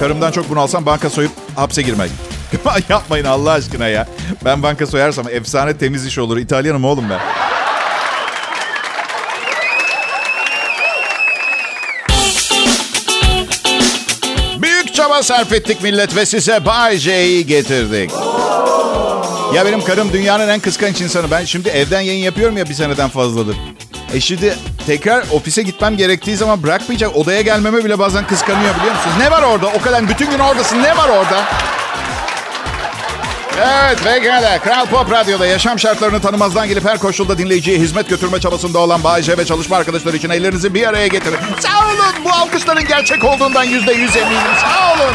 Karımdan 0.00 0.30
çok 0.30 0.50
bunalsam 0.50 0.86
banka 0.86 1.10
soyup 1.10 1.32
hapse 1.56 1.82
girmek. 1.82 2.10
Yapmayın 2.88 3.24
Allah 3.24 3.50
aşkına 3.50 3.88
ya. 3.88 4.06
Ben 4.44 4.62
banka 4.62 4.86
soyarsam 4.86 5.28
efsane 5.28 5.76
temiz 5.78 6.06
iş 6.06 6.18
olur. 6.18 6.36
İtalyanım 6.36 6.84
oğlum 6.84 7.04
ben. 7.10 7.20
Büyük 14.62 14.94
çaba 14.94 15.22
sarf 15.22 15.52
ettik 15.52 15.82
millet 15.82 16.16
ve 16.16 16.26
size 16.26 16.66
Bay 16.66 16.96
J'yi 16.96 17.46
getirdik. 17.46 18.10
Ya 19.54 19.66
benim 19.66 19.84
karım 19.84 20.12
dünyanın 20.12 20.48
en 20.48 20.60
kıskanç 20.60 21.00
insanı. 21.00 21.30
Ben 21.30 21.44
şimdi 21.44 21.68
evden 21.68 22.00
yayın 22.00 22.24
yapıyorum 22.24 22.56
ya 22.56 22.68
bir 22.68 22.74
seneden 22.74 23.08
fazladır. 23.08 23.56
E 24.14 24.20
şimdi 24.20 24.54
tekrar 24.86 25.24
ofise 25.32 25.62
gitmem 25.62 25.96
gerektiği 25.96 26.36
zaman 26.36 26.62
bırakmayacak. 26.62 27.16
Odaya 27.16 27.40
gelmeme 27.40 27.84
bile 27.84 27.98
bazen 27.98 28.26
kıskanıyor 28.26 28.74
biliyor 28.74 28.94
musunuz? 28.94 29.16
Ne 29.18 29.30
var 29.30 29.42
orada? 29.42 29.66
O 29.66 29.80
kadar 29.80 30.08
bütün 30.08 30.30
gün 30.30 30.38
oradasın. 30.38 30.82
Ne 30.82 30.96
var 30.96 31.08
orada? 31.08 31.44
Evet 33.58 33.98
pekala. 34.04 34.58
Kral 34.58 34.86
Pop 34.86 35.10
Radyo'da 35.10 35.46
yaşam 35.46 35.78
şartlarını 35.78 36.20
tanımazdan 36.20 36.68
gelip 36.68 36.84
her 36.84 36.98
koşulda 36.98 37.38
dinleyiciye 37.38 37.78
hizmet 37.78 38.08
götürme 38.08 38.40
çabasında 38.40 38.78
olan 38.78 39.04
Bayece 39.04 39.38
ve 39.38 39.44
çalışma 39.44 39.76
arkadaşları 39.76 40.16
için 40.16 40.30
ellerinizi 40.30 40.74
bir 40.74 40.86
araya 40.86 41.06
getirin. 41.06 41.38
Sağ 41.60 41.84
olun. 41.86 42.24
Bu 42.24 42.30
alkışların 42.30 42.84
gerçek 42.86 43.24
olduğundan 43.24 43.64
yüzde 43.64 43.92
yüz 43.92 44.16
eminim. 44.16 44.40
Sağ 44.60 44.94
olun. 44.94 45.14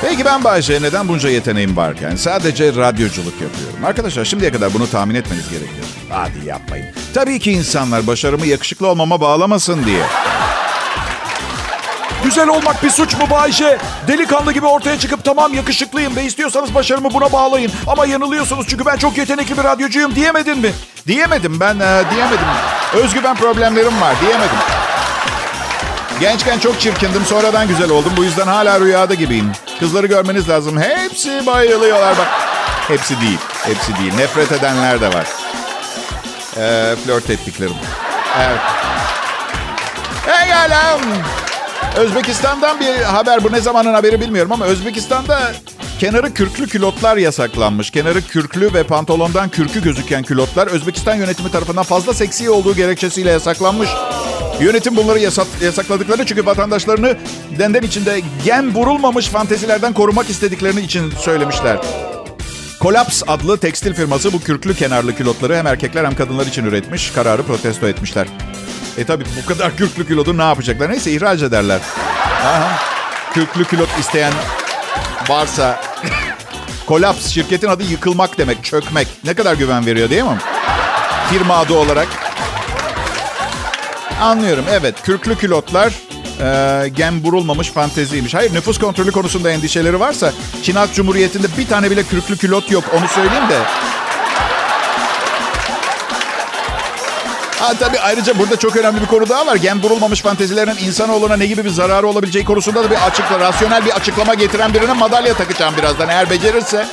Peki 0.00 0.24
ben 0.24 0.44
Bayce 0.44 0.82
neden 0.82 1.08
bunca 1.08 1.28
yeteneğim 1.28 1.76
varken 1.76 2.16
sadece 2.16 2.74
radyoculuk 2.74 3.32
yapıyorum? 3.32 3.84
Arkadaşlar 3.84 4.24
şimdiye 4.24 4.52
kadar 4.52 4.74
bunu 4.74 4.90
tahmin 4.90 5.14
etmeniz 5.14 5.50
gerekiyor. 5.50 5.86
Hadi 6.10 6.46
yapmayın. 6.48 6.86
Tabii 7.14 7.38
ki 7.38 7.52
insanlar 7.52 8.06
başarımı 8.06 8.46
yakışıklı 8.46 8.86
olmama 8.88 9.20
bağlamasın 9.20 9.84
diye. 9.84 10.02
Güzel 12.24 12.48
olmak 12.48 12.82
bir 12.82 12.90
suç 12.90 13.14
mu 13.16 13.30
Bayşe? 13.30 13.78
Delikanlı 14.08 14.52
gibi 14.52 14.66
ortaya 14.66 14.98
çıkıp 14.98 15.24
tamam 15.24 15.54
yakışıklıyım 15.54 16.16
ve 16.16 16.24
istiyorsanız 16.24 16.74
başarımı 16.74 17.14
buna 17.14 17.32
bağlayın. 17.32 17.72
Ama 17.86 18.06
yanılıyorsunuz 18.06 18.66
çünkü 18.68 18.86
ben 18.86 18.96
çok 18.96 19.18
yetenekli 19.18 19.58
bir 19.58 19.64
radyocuyum 19.64 20.14
diyemedin 20.14 20.58
mi? 20.58 20.72
Diyemedim 21.06 21.60
ben 21.60 21.74
e, 21.74 22.02
diyemedim. 22.14 22.46
Özgüven 22.94 23.36
problemlerim 23.36 24.00
var 24.00 24.14
diyemedim. 24.20 24.58
Gençken 26.20 26.58
çok 26.58 26.80
çirkindim 26.80 27.24
sonradan 27.24 27.68
güzel 27.68 27.90
oldum. 27.90 28.12
Bu 28.16 28.24
yüzden 28.24 28.46
hala 28.46 28.80
rüyada 28.80 29.14
gibiyim. 29.14 29.52
Kızları 29.80 30.06
görmeniz 30.06 30.48
lazım. 30.48 30.80
Hepsi 30.80 31.46
bayılıyorlar 31.46 32.18
bak. 32.18 32.28
Hepsi 32.88 33.20
değil. 33.20 33.38
Hepsi 33.62 33.96
değil. 33.98 34.14
Nefret 34.14 34.52
edenler 34.52 35.00
de 35.00 35.08
var. 35.08 35.26
Ee, 36.56 36.96
flört 37.04 37.30
ettiklerim. 37.30 37.74
Evet. 38.40 38.60
Pekala. 40.26 40.98
Özbekistan'dan 41.96 42.80
bir 42.80 43.02
haber. 43.02 43.44
Bu 43.44 43.52
ne 43.52 43.60
zamanın 43.60 43.94
haberi 43.94 44.20
bilmiyorum 44.20 44.52
ama 44.52 44.64
Özbekistan'da 44.64 45.52
kenarı 45.98 46.34
kürklü 46.34 46.66
külotlar 46.66 47.16
yasaklanmış. 47.16 47.90
Kenarı 47.90 48.22
kürklü 48.22 48.74
ve 48.74 48.82
pantolondan 48.82 49.48
kürkü 49.48 49.82
gözüken 49.82 50.22
külotlar 50.22 50.66
Özbekistan 50.66 51.14
yönetimi 51.14 51.50
tarafından 51.50 51.82
fazla 51.84 52.14
seksi 52.14 52.50
olduğu 52.50 52.74
gerekçesiyle 52.76 53.30
yasaklanmış. 53.30 53.88
Yönetim 54.60 54.96
bunları 54.96 55.18
yasak, 55.18 55.46
yasakladıkları 55.62 56.26
çünkü 56.26 56.46
vatandaşlarını 56.46 57.16
denden 57.58 57.82
içinde 57.82 58.22
gem 58.44 58.74
vurulmamış 58.74 59.28
fantezilerden 59.28 59.92
korumak 59.92 60.30
istediklerini 60.30 60.80
için 60.80 61.10
söylemişler. 61.10 61.78
Kolaps 62.80 63.22
adlı 63.26 63.58
tekstil 63.58 63.94
firması 63.94 64.32
bu 64.32 64.40
kürklü 64.40 64.74
kenarlı 64.74 65.16
külotları 65.16 65.56
hem 65.56 65.66
erkekler 65.66 66.04
hem 66.04 66.14
kadınlar 66.14 66.46
için 66.46 66.64
üretmiş. 66.64 67.10
Kararı 67.10 67.42
protesto 67.42 67.88
etmişler. 67.88 68.26
E 68.98 69.04
tabi 69.04 69.24
bu 69.42 69.46
kadar 69.46 69.76
kürklü 69.76 70.06
kilotu 70.06 70.38
ne 70.38 70.42
yapacaklar? 70.42 70.90
Neyse 70.90 71.10
ihraç 71.10 71.42
ederler. 71.42 71.80
Aha. 72.44 72.78
Kürklü 73.34 73.64
külot 73.64 73.88
isteyen 74.00 74.32
varsa 75.28 75.80
kolaps 76.86 77.26
şirketin 77.26 77.68
adı 77.68 77.82
yıkılmak 77.82 78.38
demek, 78.38 78.64
çökmek. 78.64 79.08
Ne 79.24 79.34
kadar 79.34 79.54
güven 79.54 79.86
veriyor 79.86 80.10
değil 80.10 80.22
mi? 80.24 80.38
Firma 81.30 81.56
adı 81.56 81.74
olarak. 81.74 82.27
Anlıyorum 84.20 84.64
evet 84.70 85.02
kürklü 85.02 85.36
külotlar 85.36 85.92
e, 86.40 86.88
gem 86.88 87.24
burulmamış 87.24 87.70
fanteziymiş. 87.70 88.34
Hayır 88.34 88.54
nüfus 88.54 88.78
kontrolü 88.78 89.12
konusunda 89.12 89.50
endişeleri 89.50 90.00
varsa 90.00 90.32
Çin 90.62 90.74
Halk 90.74 90.94
Cumhuriyeti'nde 90.94 91.46
bir 91.58 91.66
tane 91.68 91.90
bile 91.90 92.02
kürklü 92.02 92.36
külot 92.36 92.70
yok 92.70 92.84
onu 92.98 93.08
söyleyeyim 93.08 93.48
de. 93.48 93.58
Ha 97.58 97.74
tabii 97.78 98.00
ayrıca 98.00 98.38
burada 98.38 98.56
çok 98.56 98.76
önemli 98.76 99.00
bir 99.00 99.06
konu 99.06 99.28
daha 99.28 99.46
var. 99.46 99.56
Gen 99.56 99.82
burulmamış 99.82 100.20
fantezilerin 100.20 100.76
insanoğluna 100.86 101.36
ne 101.36 101.46
gibi 101.46 101.64
bir 101.64 101.70
zararı 101.70 102.06
olabileceği 102.06 102.44
konusunda 102.44 102.84
da 102.84 102.90
bir 102.90 103.06
açıkla, 103.06 103.38
rasyonel 103.38 103.84
bir 103.84 103.90
açıklama 103.90 104.34
getiren 104.34 104.74
birine 104.74 104.92
madalya 104.92 105.34
takacağım 105.34 105.74
birazdan. 105.76 106.08
Eğer 106.08 106.30
becerirse. 106.30 106.86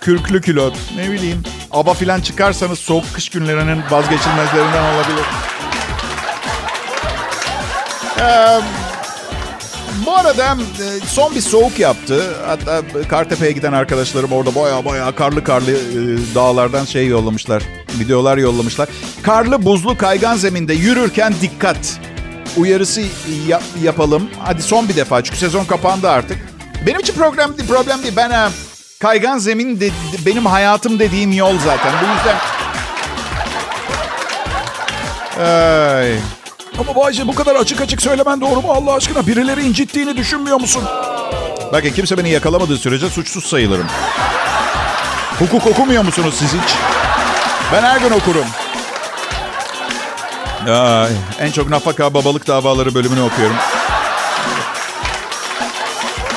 Kürklü 0.00 0.40
külot. 0.40 0.74
Ne 0.96 1.10
bileyim. 1.10 1.42
Aba 1.70 1.94
filan 1.94 2.20
çıkarsanız 2.20 2.78
soğuk 2.78 3.04
kış 3.14 3.28
günlerinin 3.28 3.82
vazgeçilmezlerinden 3.90 4.94
olabilir. 4.94 5.24
Bu 10.06 10.16
arada 10.16 10.56
son 11.06 11.34
bir 11.34 11.40
soğuk 11.40 11.78
yaptı. 11.78 12.34
Hatta 12.46 12.82
Kartepe'ye 13.08 13.52
giden 13.52 13.72
arkadaşlarım 13.72 14.32
orada 14.32 14.54
baya 14.54 14.84
baya 14.84 15.14
karlı 15.14 15.44
karlı 15.44 15.76
dağlardan 16.34 16.84
şey 16.84 17.06
yollamışlar. 17.06 17.62
Videolar 17.98 18.38
yollamışlar. 18.38 18.88
Karlı 19.22 19.64
buzlu 19.64 19.96
kaygan 19.96 20.36
zeminde 20.36 20.74
yürürken 20.74 21.34
dikkat. 21.40 22.00
Uyarısı 22.56 23.02
yap, 23.48 23.62
yapalım. 23.82 24.30
Hadi 24.38 24.62
son 24.62 24.88
bir 24.88 24.96
defa 24.96 25.24
çünkü 25.24 25.38
sezon 25.38 25.64
kapandı 25.64 26.10
artık. 26.10 26.38
Benim 26.86 27.00
için 27.00 27.14
problem 27.14 27.56
problem 27.68 28.02
değil. 28.02 28.14
Ben 28.16 28.50
kaygan 29.00 29.38
zemin 29.38 29.80
de, 29.80 29.90
benim 30.26 30.46
hayatım 30.46 30.98
dediğim 30.98 31.32
yol 31.32 31.58
zaten. 31.58 31.92
Bu 32.02 32.06
yüzden... 32.14 32.36
Ay. 35.46 36.18
Ama 36.78 36.94
Bayce 36.94 37.26
bu 37.28 37.34
kadar 37.34 37.56
açık 37.56 37.80
açık 37.80 38.02
söylemen 38.02 38.40
doğru 38.40 38.62
mu 38.62 38.72
Allah 38.72 38.94
aşkına? 38.94 39.26
Birileri 39.26 39.62
incittiğini 39.62 40.16
düşünmüyor 40.16 40.60
musun? 40.60 40.82
Bakın 41.72 41.90
kimse 41.90 42.18
beni 42.18 42.30
yakalamadığı 42.30 42.76
sürece 42.76 43.08
suçsuz 43.10 43.46
sayılırım. 43.46 43.86
Hukuk 45.38 45.66
okumuyor 45.66 46.02
musunuz 46.04 46.34
siz 46.38 46.52
hiç? 46.52 46.74
Ben 47.72 47.82
her 47.82 48.00
gün 48.00 48.10
okurum. 48.10 48.46
Ay, 50.68 51.12
en 51.40 51.50
çok 51.52 51.70
nafaka 51.70 52.14
babalık 52.14 52.46
davaları 52.46 52.94
bölümünü 52.94 53.22
okuyorum. 53.22 53.56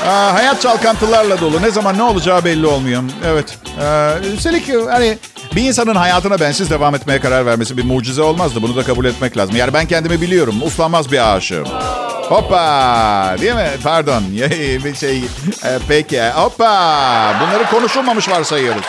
Aa, 0.08 0.34
hayat 0.34 0.62
çalkantılarla 0.62 1.39
dolu. 1.41 1.62
Ne 1.62 1.71
zaman 1.71 1.97
ne 1.97 2.04
olacağı 2.04 2.45
belli 2.45 2.67
olmuyor. 2.67 3.04
Evet. 3.26 3.58
Ee, 3.82 4.13
üstelik 4.34 4.69
hani 4.89 5.17
bir 5.58 5.63
insanın 5.63 5.96
hayatına 5.96 6.39
bensiz 6.39 6.70
devam 6.70 6.96
etmeye 6.96 7.20
karar 7.20 7.46
vermesi 7.46 7.78
bir 7.78 7.84
mucize 7.84 8.22
olmazdı. 8.22 8.62
Bunu 8.62 8.76
da 8.76 8.84
kabul 8.84 9.06
etmek 9.06 9.38
lazım. 9.38 9.56
Yani 9.56 9.74
ben 9.74 9.86
kendimi 9.86 10.22
biliyorum. 10.22 10.56
Uslanmaz 10.63 11.12
bir 11.12 11.36
aşığım. 11.36 11.67
Hoppa! 12.30 13.36
Değil 13.41 13.54
mi? 13.54 13.70
Pardon. 13.84 14.24
bir 14.86 14.96
şey. 14.96 15.17
Ee, 15.17 15.80
peki. 15.88 16.30
Hoppa! 16.30 17.36
Bunları 17.41 17.70
konuşulmamış 17.70 18.30
varsayıyoruz. 18.30 18.86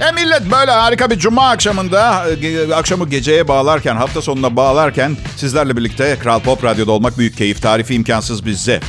E 0.00 0.12
millet 0.12 0.50
böyle 0.52 0.70
harika 0.70 1.10
bir 1.10 1.18
cuma 1.18 1.48
akşamında, 1.50 2.26
e, 2.42 2.74
akşamı 2.74 3.08
geceye 3.08 3.48
bağlarken, 3.48 3.96
hafta 3.96 4.22
sonuna 4.22 4.56
bağlarken 4.56 5.16
sizlerle 5.36 5.76
birlikte 5.76 6.18
Kral 6.22 6.40
Pop 6.40 6.64
Radyo'da 6.64 6.92
olmak 6.92 7.18
büyük 7.18 7.36
keyif. 7.36 7.62
Tarifi 7.62 7.94
imkansız 7.94 8.46
bize. 8.46 8.80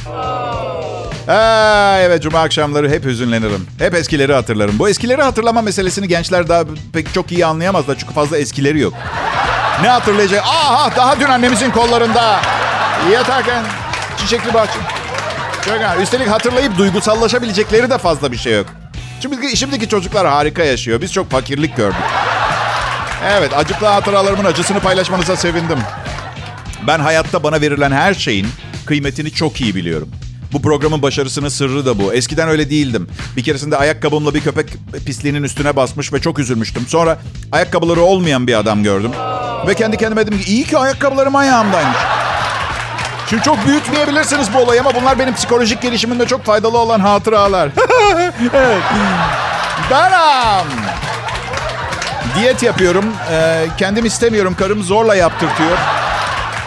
Aa, 1.27 1.97
evet 1.99 2.23
cuma 2.23 2.39
akşamları 2.39 2.89
hep 2.89 3.05
hüzünlenirim. 3.05 3.67
Hep 3.79 3.95
eskileri 3.95 4.33
hatırlarım. 4.33 4.79
Bu 4.79 4.89
eskileri 4.89 5.21
hatırlama 5.21 5.61
meselesini 5.61 6.07
gençler 6.07 6.47
daha 6.47 6.63
pek 6.93 7.13
çok 7.13 7.31
iyi 7.31 7.45
anlayamazlar 7.45 7.97
çünkü 7.99 8.13
fazla 8.13 8.37
eskileri 8.37 8.79
yok. 8.79 8.93
Ne 9.81 9.87
hatırlayacak? 9.89 10.43
Aha 10.45 10.95
daha 10.95 11.19
dün 11.19 11.25
annemizin 11.25 11.71
kollarında 11.71 12.39
yatarken 13.13 13.63
çiçekli 14.17 14.53
bahçe. 14.53 14.79
Çok 15.65 16.01
Üstelik 16.03 16.27
hatırlayıp 16.27 16.77
duygusallaşabilecekleri 16.77 17.89
de 17.89 17.97
fazla 17.97 18.31
bir 18.31 18.37
şey 18.37 18.53
yok. 18.57 18.65
Şimdi 19.21 19.57
şimdiki 19.57 19.89
çocuklar 19.89 20.27
harika 20.27 20.63
yaşıyor. 20.63 21.01
Biz 21.01 21.13
çok 21.13 21.31
fakirlik 21.31 21.77
gördük. 21.77 21.97
Evet, 23.25 23.51
acıklı 23.57 23.87
hatıralarımın 23.87 24.45
acısını 24.45 24.79
paylaşmanıza 24.79 25.35
sevindim. 25.35 25.79
Ben 26.87 26.99
hayatta 26.99 27.43
bana 27.43 27.61
verilen 27.61 27.91
her 27.91 28.13
şeyin 28.13 28.47
kıymetini 28.85 29.31
çok 29.31 29.61
iyi 29.61 29.75
biliyorum. 29.75 30.09
Bu 30.53 30.61
programın 30.61 31.01
başarısının 31.01 31.49
sırrı 31.49 31.85
da 31.85 31.99
bu. 31.99 32.13
Eskiden 32.13 32.49
öyle 32.49 32.69
değildim. 32.69 33.07
Bir 33.37 33.43
keresinde 33.43 33.77
ayakkabımla 33.77 34.33
bir 34.33 34.41
köpek 34.41 34.69
pisliğinin 35.05 35.43
üstüne 35.43 35.75
basmış 35.75 36.13
ve 36.13 36.21
çok 36.21 36.39
üzülmüştüm. 36.39 36.85
Sonra 36.87 37.17
ayakkabıları 37.51 38.01
olmayan 38.01 38.47
bir 38.47 38.59
adam 38.59 38.83
gördüm. 38.83 39.11
Ve 39.67 39.73
kendi 39.73 39.97
kendime 39.97 40.27
dedim 40.27 40.39
ki 40.39 40.51
iyi 40.51 40.63
ki 40.63 40.77
ayakkabılarım 40.77 41.35
ayağımdaymış. 41.35 41.97
Şimdi 43.29 43.43
çok 43.43 43.65
büyütmeyebilirsiniz 43.65 44.53
bu 44.53 44.57
olayı 44.57 44.81
ama 44.81 44.95
bunlar 44.95 45.19
benim 45.19 45.35
psikolojik 45.35 45.81
gelişimimde 45.81 46.25
çok 46.25 46.43
faydalı 46.45 46.77
olan 46.77 46.99
hatıralar. 46.99 47.69
evet. 48.17 48.33
Benim. 49.91 50.67
Diyet 52.35 52.63
yapıyorum. 52.63 53.05
Ee, 53.31 53.67
kendim 53.77 54.05
istemiyorum. 54.05 54.55
Karım 54.59 54.83
zorla 54.83 55.15
yaptırtıyor. 55.15 55.77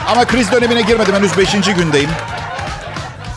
Ama 0.09 0.25
kriz 0.25 0.53
dönemine 0.53 0.83
girmedim. 0.83 1.15
Henüz 1.15 1.39
5. 1.39 1.53
gündeyim. 1.77 2.11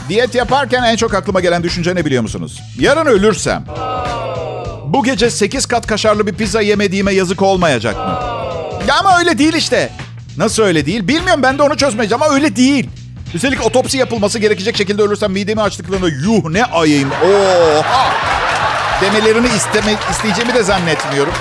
Diyet 0.09 0.35
yaparken 0.35 0.83
en 0.83 0.95
çok 0.95 1.13
aklıma 1.13 1.39
gelen 1.39 1.63
düşünce 1.63 1.95
ne 1.95 2.05
biliyor 2.05 2.21
musunuz? 2.21 2.61
Yarın 2.79 3.05
ölürsem 3.05 3.65
bu 4.85 5.03
gece 5.03 5.29
8 5.29 5.65
kat 5.65 5.87
kaşarlı 5.87 6.27
bir 6.27 6.33
pizza 6.33 6.61
yemediğime 6.61 7.13
yazık 7.13 7.41
olmayacak 7.41 7.95
mı? 7.95 8.19
Ya 8.87 8.95
ama 8.99 9.19
öyle 9.19 9.37
değil 9.37 9.53
işte. 9.53 9.89
Nasıl 10.37 10.63
öyle 10.63 10.85
değil? 10.85 11.07
Bilmiyorum 11.07 11.43
ben 11.43 11.57
de 11.57 11.63
onu 11.63 11.77
çözmeyeceğim 11.77 12.23
ama 12.23 12.33
öyle 12.33 12.55
değil. 12.55 12.89
Üstelik 13.33 13.65
otopsi 13.65 13.97
yapılması 13.97 14.39
gerekecek 14.39 14.77
şekilde 14.77 15.01
ölürsem 15.01 15.31
midemi 15.31 15.61
açtıklarında 15.61 16.07
yuh 16.09 16.49
ne 16.49 16.65
ayayım. 16.65 17.11
Oha! 17.11 18.11
Demelerini 19.01 19.47
isteme, 19.47 19.95
isteyeceğimi 20.11 20.53
de 20.53 20.63
zannetmiyorum. 20.63 21.33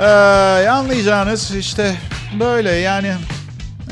Ee, 0.00 0.04
anlayacağınız 0.68 1.54
işte 1.56 1.96
böyle 2.40 2.70
yani. 2.70 3.14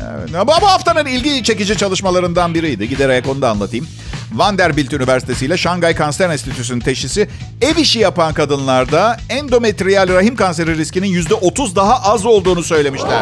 Evet. 0.03 0.47
Bu 0.47 0.53
haftanın 0.53 1.07
ilgi 1.07 1.43
çekici 1.45 1.77
çalışmalarından 1.77 2.55
biriydi. 2.55 2.89
Giderek 2.89 3.29
onu 3.29 3.43
da 3.43 3.51
anlatayım. 3.51 3.89
Vanderbilt 4.33 4.93
Üniversitesi 4.93 5.47
ile 5.47 5.57
Şangay 5.57 5.95
Kanser 5.95 6.31
Enstitüsü'nün 6.31 6.81
teşhisi 6.81 7.29
ev 7.63 7.77
işi 7.77 7.99
yapan 7.99 8.35
kadınlarda 8.35 9.17
endometriyal 9.29 10.09
rahim 10.09 10.37
kanseri 10.37 10.79
riskinin 10.79 11.23
%30 11.23 11.77
daha 11.77 12.03
az 12.13 12.27
olduğunu 12.27 12.63
söylemişler. 12.63 13.21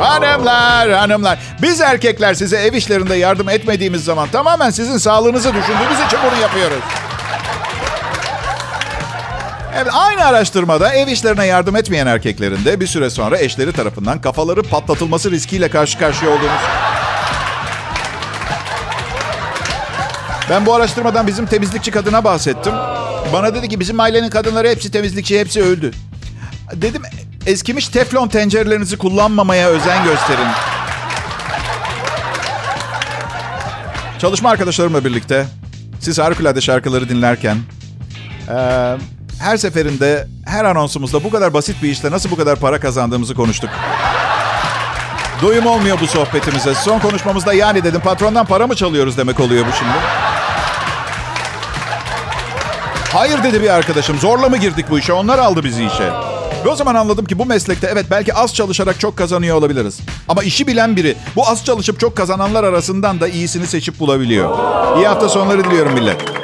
Hanımlar, 0.00 0.90
hanımlar. 0.90 1.38
Biz 1.62 1.80
erkekler 1.80 2.34
size 2.34 2.56
ev 2.56 2.72
işlerinde 2.72 3.14
yardım 3.14 3.48
etmediğimiz 3.48 4.04
zaman 4.04 4.28
tamamen 4.28 4.70
sizin 4.70 4.98
sağlığınızı 4.98 5.48
düşündüğümüz 5.48 6.06
için 6.06 6.18
bunu 6.30 6.40
yapıyoruz. 6.40 6.84
Evet, 9.76 9.92
aynı 9.92 10.24
araştırmada 10.24 10.94
ev 10.94 11.08
işlerine 11.08 11.46
yardım 11.46 11.76
etmeyen 11.76 12.06
erkeklerin 12.06 12.64
de 12.64 12.80
bir 12.80 12.86
süre 12.86 13.10
sonra 13.10 13.38
eşleri 13.38 13.72
tarafından 13.72 14.20
kafaları 14.20 14.62
patlatılması 14.62 15.30
riskiyle 15.30 15.70
karşı 15.70 15.98
karşıya 15.98 16.30
olduğunu 16.30 16.50
Ben 20.50 20.66
bu 20.66 20.74
araştırmadan 20.74 21.26
bizim 21.26 21.46
temizlikçi 21.46 21.90
kadına 21.90 22.24
bahsettim. 22.24 22.72
Bana 23.32 23.54
dedi 23.54 23.68
ki 23.68 23.80
bizim 23.80 24.00
ailenin 24.00 24.30
kadınları 24.30 24.68
hepsi 24.68 24.90
temizlikçi, 24.90 25.40
hepsi 25.40 25.62
öldü. 25.62 25.90
Dedim 26.72 27.02
eskimiş 27.46 27.88
teflon 27.88 28.28
tencerelerinizi 28.28 28.98
kullanmamaya 28.98 29.68
özen 29.68 30.04
gösterin. 30.04 30.48
Çalışma 34.18 34.50
arkadaşlarımla 34.50 35.04
birlikte 35.04 35.46
siz 36.00 36.18
harikulade 36.18 36.60
şarkıları 36.60 37.08
dinlerken 37.08 37.56
e, 38.48 38.56
her 39.44 39.56
seferinde 39.56 40.26
her 40.46 40.64
anonsumuzda 40.64 41.24
bu 41.24 41.30
kadar 41.30 41.54
basit 41.54 41.82
bir 41.82 41.88
işte 41.88 42.10
nasıl 42.10 42.30
bu 42.30 42.36
kadar 42.36 42.56
para 42.56 42.80
kazandığımızı 42.80 43.34
konuştuk. 43.34 43.70
Doyum 45.42 45.66
olmuyor 45.66 46.00
bu 46.00 46.06
sohbetimize. 46.06 46.74
Son 46.74 46.98
konuşmamızda 46.98 47.52
yani 47.52 47.84
dedim 47.84 48.00
patrondan 48.00 48.46
para 48.46 48.66
mı 48.66 48.74
çalıyoruz 48.76 49.18
demek 49.18 49.40
oluyor 49.40 49.66
bu 49.66 49.72
şimdi. 49.72 49.92
Hayır 53.12 53.42
dedi 53.42 53.62
bir 53.62 53.68
arkadaşım. 53.70 54.18
Zorla 54.18 54.48
mı 54.48 54.56
girdik 54.56 54.86
bu 54.90 54.98
işe? 54.98 55.12
Onlar 55.12 55.38
aldı 55.38 55.64
bizi 55.64 55.84
işe. 55.84 56.12
Ve 56.64 56.68
o 56.68 56.76
zaman 56.76 56.94
anladım 56.94 57.24
ki 57.24 57.38
bu 57.38 57.46
meslekte 57.46 57.88
evet 57.92 58.06
belki 58.10 58.34
az 58.34 58.54
çalışarak 58.54 59.00
çok 59.00 59.16
kazanıyor 59.16 59.56
olabiliriz. 59.56 60.00
Ama 60.28 60.42
işi 60.42 60.66
bilen 60.66 60.96
biri 60.96 61.16
bu 61.36 61.48
az 61.48 61.64
çalışıp 61.64 62.00
çok 62.00 62.16
kazananlar 62.16 62.64
arasından 62.64 63.20
da 63.20 63.28
iyisini 63.28 63.66
seçip 63.66 64.00
bulabiliyor. 64.00 64.58
İyi 64.96 65.06
hafta 65.06 65.28
sonları 65.28 65.64
diliyorum 65.64 65.92
millet. 65.92 66.43